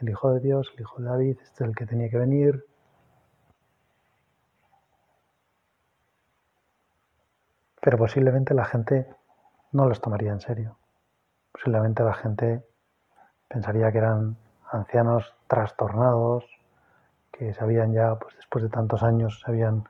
el 0.00 0.08
Hijo 0.08 0.32
de 0.32 0.40
Dios, 0.40 0.70
el 0.74 0.80
Hijo 0.82 1.02
de 1.02 1.08
David, 1.08 1.38
este 1.42 1.64
es 1.64 1.68
el 1.68 1.74
que 1.74 1.86
tenía 1.86 2.08
que 2.08 2.18
venir. 2.18 2.64
Pero 7.80 7.98
posiblemente 7.98 8.54
la 8.54 8.64
gente 8.64 9.06
no 9.72 9.88
los 9.88 10.00
tomaría 10.00 10.32
en 10.32 10.40
serio. 10.40 10.76
Posiblemente 11.52 12.02
la 12.02 12.14
gente 12.14 12.64
pensaría 13.48 13.90
que 13.90 13.98
eran 13.98 14.36
ancianos 14.70 15.34
trastornados, 15.46 16.44
que 17.32 17.54
se 17.54 17.62
habían 17.62 17.92
ya, 17.92 18.16
pues 18.16 18.36
después 18.36 18.62
de 18.64 18.70
tantos 18.70 19.02
años, 19.02 19.40
se 19.40 19.50
habían, 19.50 19.88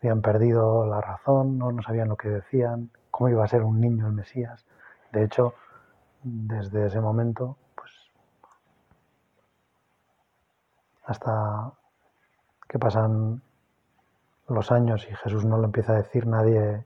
habían 0.00 0.22
perdido 0.22 0.86
la 0.86 1.00
razón, 1.00 1.58
no, 1.58 1.72
no 1.72 1.82
sabían 1.82 2.08
lo 2.08 2.16
que 2.16 2.28
decían, 2.28 2.90
cómo 3.10 3.28
iba 3.28 3.44
a 3.44 3.48
ser 3.48 3.62
un 3.62 3.80
niño 3.80 4.06
el 4.06 4.12
Mesías. 4.12 4.64
De 5.12 5.24
hecho, 5.24 5.54
desde 6.22 6.86
ese 6.86 7.00
momento, 7.00 7.56
pues 7.74 7.92
hasta 11.08 11.72
que 12.68 12.78
pasan 12.78 13.40
los 14.46 14.70
años 14.70 15.06
y 15.10 15.14
Jesús 15.14 15.44
no 15.44 15.56
lo 15.56 15.64
empieza 15.64 15.94
a 15.94 15.96
decir, 15.96 16.26
nadie, 16.26 16.84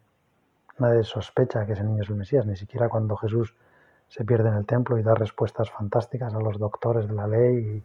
nadie 0.78 1.02
sospecha 1.02 1.66
que 1.66 1.72
ese 1.72 1.82
niño 1.82 2.04
es 2.04 2.08
el 2.08 2.16
Mesías, 2.16 2.46
ni 2.46 2.56
siquiera 2.56 2.88
cuando 2.88 3.16
Jesús 3.16 3.54
se 4.08 4.24
pierde 4.24 4.48
en 4.48 4.54
el 4.54 4.64
templo 4.64 4.96
y 4.96 5.02
da 5.02 5.14
respuestas 5.14 5.70
fantásticas 5.70 6.32
a 6.34 6.38
los 6.38 6.58
doctores 6.58 7.08
de 7.08 7.14
la 7.14 7.26
ley 7.26 7.84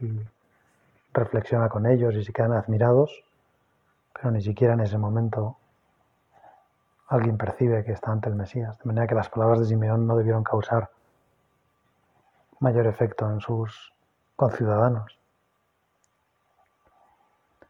y, 0.00 0.06
y 0.06 0.26
reflexiona 1.12 1.68
con 1.68 1.84
ellos 1.84 2.14
y 2.14 2.24
se 2.24 2.32
quedan 2.32 2.52
admirados, 2.52 3.22
pero 4.14 4.30
ni 4.30 4.40
siquiera 4.40 4.72
en 4.72 4.80
ese 4.80 4.96
momento 4.96 5.58
alguien 7.08 7.36
percibe 7.36 7.84
que 7.84 7.92
está 7.92 8.10
ante 8.10 8.30
el 8.30 8.36
Mesías. 8.36 8.78
De 8.78 8.84
manera 8.86 9.06
que 9.06 9.14
las 9.14 9.28
palabras 9.28 9.60
de 9.60 9.66
Simeón 9.66 10.06
no 10.06 10.16
debieron 10.16 10.44
causar 10.44 10.88
mayor 12.60 12.86
efecto 12.86 13.30
en 13.30 13.40
sus 13.40 13.92
conciudadanos. 14.34 15.17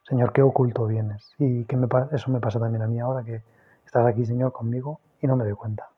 Señor, 0.08 0.32
qué 0.32 0.40
oculto 0.40 0.86
vienes. 0.86 1.34
Y 1.38 1.66
que 1.66 1.76
me, 1.76 1.86
eso 2.12 2.30
me 2.30 2.40
pasa 2.40 2.58
también 2.58 2.82
a 2.82 2.86
mí 2.86 2.98
ahora, 2.98 3.22
que 3.22 3.42
estás 3.84 4.06
aquí, 4.06 4.24
Señor, 4.24 4.52
conmigo 4.52 5.00
y 5.20 5.26
no 5.26 5.36
me 5.36 5.44
doy 5.44 5.52
cuenta. 5.52 5.90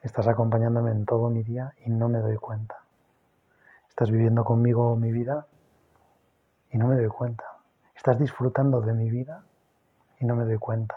Estás 0.00 0.28
acompañándome 0.28 0.92
en 0.92 1.04
todo 1.04 1.28
mi 1.28 1.42
día 1.42 1.74
y 1.84 1.90
no 1.90 2.08
me 2.08 2.20
doy 2.20 2.36
cuenta. 2.36 2.76
Estás 3.90 4.10
viviendo 4.10 4.44
conmigo 4.44 4.96
mi 4.96 5.12
vida 5.12 5.46
y 6.70 6.78
no 6.78 6.86
me 6.86 6.96
doy 6.96 7.08
cuenta. 7.08 7.44
Estás 7.94 8.18
disfrutando 8.18 8.80
de 8.80 8.94
mi 8.94 9.10
vida 9.10 9.44
y 10.18 10.24
no 10.24 10.34
me 10.34 10.44
doy 10.44 10.56
cuenta. 10.56 10.96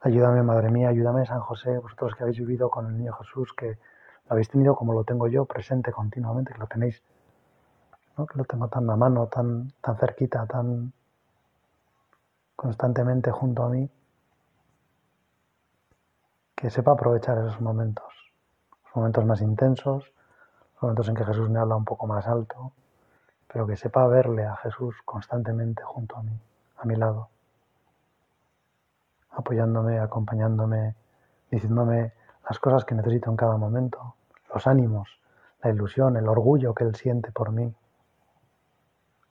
Ayúdame, 0.00 0.42
Madre 0.44 0.70
mía, 0.70 0.90
ayúdame, 0.90 1.26
San 1.26 1.40
José, 1.40 1.76
vosotros 1.78 2.14
que 2.14 2.22
habéis 2.22 2.38
vivido 2.38 2.70
con 2.70 2.86
el 2.86 2.98
niño 2.98 3.14
Jesús, 3.14 3.52
que 3.56 3.66
lo 3.66 4.28
habéis 4.28 4.48
tenido 4.48 4.76
como 4.76 4.92
lo 4.92 5.02
tengo 5.02 5.26
yo, 5.26 5.44
presente 5.44 5.90
continuamente, 5.90 6.52
que 6.52 6.58
lo 6.58 6.66
tenéis, 6.66 7.02
que 8.16 8.38
lo 8.38 8.44
tengo 8.44 8.68
tan 8.68 8.88
a 8.90 8.96
mano, 8.96 9.26
tan, 9.26 9.72
tan 9.80 9.96
cerquita, 9.96 10.46
tan 10.46 10.92
constantemente 12.54 13.30
junto 13.30 13.64
a 13.64 13.68
mí, 13.68 13.90
que 16.54 16.70
sepa 16.70 16.92
aprovechar 16.92 17.38
esos 17.38 17.60
momentos, 17.60 18.12
los 18.84 18.96
momentos 18.96 19.24
más 19.24 19.40
intensos, 19.40 20.12
los 20.74 20.82
momentos 20.82 21.08
en 21.08 21.14
que 21.16 21.24
Jesús 21.24 21.50
me 21.50 21.58
habla 21.58 21.74
un 21.74 21.84
poco 21.84 22.06
más 22.06 22.26
alto, 22.28 22.72
pero 23.48 23.66
que 23.66 23.76
sepa 23.76 24.06
verle 24.06 24.44
a 24.44 24.56
Jesús 24.56 24.94
constantemente 25.04 25.82
junto 25.82 26.16
a 26.16 26.22
mí, 26.22 26.38
a 26.76 26.84
mi 26.84 26.94
lado, 26.96 27.28
apoyándome, 29.30 29.98
acompañándome, 29.98 30.94
diciéndome 31.50 32.12
las 32.48 32.58
cosas 32.58 32.84
que 32.84 32.94
necesito 32.94 33.30
en 33.30 33.36
cada 33.36 33.56
momento, 33.56 34.14
los 34.54 34.66
ánimos, 34.66 35.18
la 35.62 35.70
ilusión, 35.70 36.16
el 36.16 36.28
orgullo 36.28 36.74
que 36.74 36.84
Él 36.84 36.94
siente 36.94 37.32
por 37.32 37.50
mí, 37.50 37.74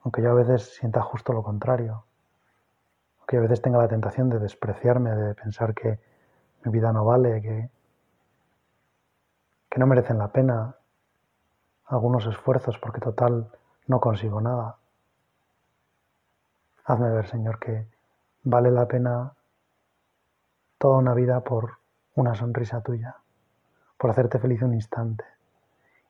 aunque 0.03 0.21
yo 0.21 0.31
a 0.31 0.35
veces 0.35 0.75
sienta 0.75 1.01
justo 1.01 1.33
lo 1.33 1.43
contrario, 1.43 2.03
aunque 3.19 3.37
a 3.37 3.41
veces 3.41 3.61
tenga 3.61 3.77
la 3.77 3.87
tentación 3.87 4.29
de 4.29 4.39
despreciarme, 4.39 5.11
de 5.11 5.35
pensar 5.35 5.73
que 5.73 5.99
mi 6.63 6.71
vida 6.71 6.91
no 6.91 7.05
vale, 7.05 7.41
que, 7.41 7.69
que 9.69 9.79
no 9.79 9.87
merecen 9.87 10.17
la 10.17 10.29
pena 10.29 10.75
algunos 11.85 12.25
esfuerzos, 12.25 12.77
porque 12.77 13.01
total 13.01 13.51
no 13.87 13.99
consigo 13.99 14.41
nada. 14.41 14.77
Hazme 16.85 17.09
ver, 17.11 17.27
Señor, 17.27 17.59
que 17.59 17.87
vale 18.43 18.71
la 18.71 18.87
pena 18.87 19.33
toda 20.77 20.97
una 20.97 21.13
vida 21.13 21.41
por 21.41 21.77
una 22.15 22.33
sonrisa 22.33 22.81
tuya, 22.81 23.17
por 23.97 24.09
hacerte 24.09 24.39
feliz 24.39 24.61
un 24.61 24.73
instante. 24.73 25.25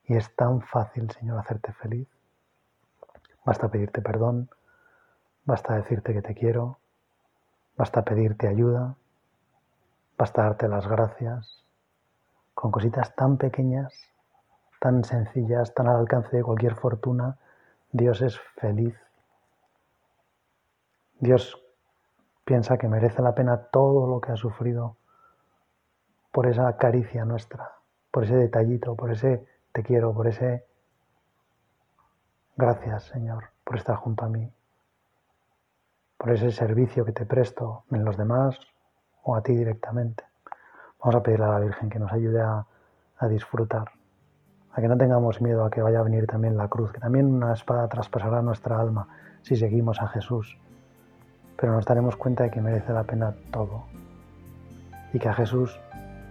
Y 0.05 0.15
es 0.15 0.33
tan 0.35 0.61
fácil, 0.61 1.11
Señor, 1.11 1.39
hacerte 1.39 1.73
feliz. 1.73 2.07
Basta 3.43 3.69
pedirte 3.69 4.01
perdón, 4.01 4.49
basta 5.45 5.75
decirte 5.75 6.13
que 6.13 6.21
te 6.21 6.35
quiero, 6.35 6.77
basta 7.75 8.03
pedirte 8.03 8.47
ayuda, 8.47 8.95
basta 10.17 10.43
darte 10.43 10.67
las 10.67 10.87
gracias, 10.87 11.65
con 12.53 12.71
cositas 12.71 13.15
tan 13.15 13.37
pequeñas, 13.37 13.93
tan 14.79 15.03
sencillas, 15.03 15.73
tan 15.73 15.87
al 15.87 15.97
alcance 15.97 16.37
de 16.37 16.43
cualquier 16.43 16.75
fortuna, 16.75 17.37
Dios 17.91 18.21
es 18.21 18.39
feliz. 18.57 18.95
Dios 21.19 21.61
piensa 22.45 22.77
que 22.77 22.87
merece 22.87 23.21
la 23.21 23.33
pena 23.33 23.57
todo 23.71 24.07
lo 24.07 24.21
que 24.21 24.31
ha 24.31 24.35
sufrido 24.35 24.97
por 26.31 26.47
esa 26.47 26.77
caricia 26.77 27.25
nuestra, 27.25 27.73
por 28.11 28.23
ese 28.23 28.35
detallito, 28.35 28.95
por 28.95 29.11
ese 29.11 29.45
te 29.71 29.83
quiero, 29.83 30.13
por 30.13 30.27
ese 30.27 30.65
gracias 32.61 33.05
Señor 33.05 33.45
por 33.63 33.77
estar 33.77 33.95
junto 33.95 34.23
a 34.23 34.29
mí, 34.29 34.47
por 36.17 36.29
ese 36.31 36.51
servicio 36.51 37.03
que 37.03 37.11
te 37.11 37.25
presto 37.25 37.85
en 37.89 38.05
los 38.05 38.17
demás 38.17 38.59
o 39.23 39.35
a 39.35 39.41
ti 39.41 39.55
directamente. 39.55 40.23
Vamos 40.99 41.15
a 41.15 41.23
pedirle 41.23 41.45
a 41.45 41.49
la 41.49 41.59
Virgen 41.59 41.89
que 41.89 41.97
nos 41.97 42.11
ayude 42.11 42.39
a, 42.39 42.63
a 43.17 43.27
disfrutar 43.27 43.89
a 44.73 44.79
que 44.79 44.87
no 44.87 44.95
tengamos 44.95 45.41
miedo 45.41 45.65
a 45.65 45.71
que 45.71 45.81
vaya 45.81 45.99
a 45.99 46.03
venir 46.03 46.27
también 46.27 46.55
la 46.55 46.67
cruz, 46.67 46.91
que 46.91 46.99
también 46.99 47.25
una 47.25 47.53
espada 47.53 47.87
traspasará 47.89 48.43
nuestra 48.43 48.79
alma 48.79 49.07
si 49.41 49.55
seguimos 49.55 49.99
a 49.99 50.07
Jesús, 50.07 50.57
pero 51.57 51.73
nos 51.73 51.85
daremos 51.85 52.15
cuenta 52.15 52.43
de 52.43 52.51
que 52.51 52.61
merece 52.61 52.93
la 52.93 53.03
pena 53.03 53.35
todo 53.51 53.85
y 55.13 55.19
que 55.19 55.27
a 55.27 55.33
Jesús 55.33 55.79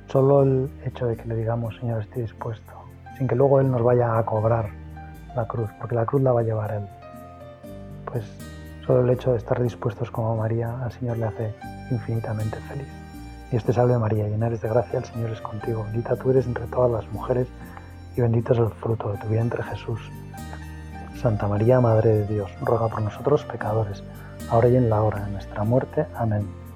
solo 0.06 0.42
el 0.42 0.70
hecho 0.84 1.06
de 1.06 1.16
que 1.16 1.26
le 1.26 1.34
digamos, 1.34 1.76
Señor, 1.76 2.02
estoy 2.02 2.22
dispuesto, 2.22 2.72
sin 3.18 3.26
que 3.26 3.34
luego 3.34 3.60
Él 3.60 3.70
nos 3.70 3.82
vaya 3.82 4.16
a 4.16 4.24
cobrar 4.24 4.79
la 5.34 5.46
cruz, 5.46 5.70
porque 5.78 5.94
la 5.94 6.06
cruz 6.06 6.22
la 6.22 6.32
va 6.32 6.40
a 6.40 6.44
llevar 6.44 6.72
Él, 6.72 6.86
pues 8.04 8.24
solo 8.86 9.02
el 9.02 9.10
hecho 9.10 9.32
de 9.32 9.38
estar 9.38 9.62
dispuestos 9.62 10.10
como 10.10 10.36
María 10.36 10.82
al 10.82 10.92
Señor 10.92 11.18
le 11.18 11.26
hace 11.26 11.54
infinitamente 11.90 12.56
feliz. 12.68 12.88
Y 13.52 13.56
este 13.56 13.72
salve 13.72 13.98
María, 13.98 14.28
llena 14.28 14.46
eres 14.46 14.60
de 14.60 14.68
gracia, 14.68 14.98
el 14.98 15.04
Señor 15.04 15.30
es 15.30 15.40
contigo, 15.40 15.84
bendita 15.84 16.16
tú 16.16 16.30
eres 16.30 16.46
entre 16.46 16.66
todas 16.66 16.90
las 16.90 17.12
mujeres, 17.12 17.48
y 18.16 18.20
bendito 18.20 18.52
es 18.52 18.58
el 18.58 18.70
fruto 18.70 19.12
de 19.12 19.18
tu 19.18 19.28
vientre 19.28 19.62
Jesús. 19.62 20.00
Santa 21.20 21.48
María, 21.48 21.80
Madre 21.80 22.10
de 22.10 22.26
Dios, 22.26 22.50
ruega 22.62 22.88
por 22.88 23.02
nosotros 23.02 23.44
pecadores, 23.44 24.02
ahora 24.50 24.68
y 24.68 24.76
en 24.76 24.88
la 24.88 25.02
hora 25.02 25.24
de 25.24 25.32
nuestra 25.32 25.64
muerte. 25.64 26.06
Amén. 26.14 26.69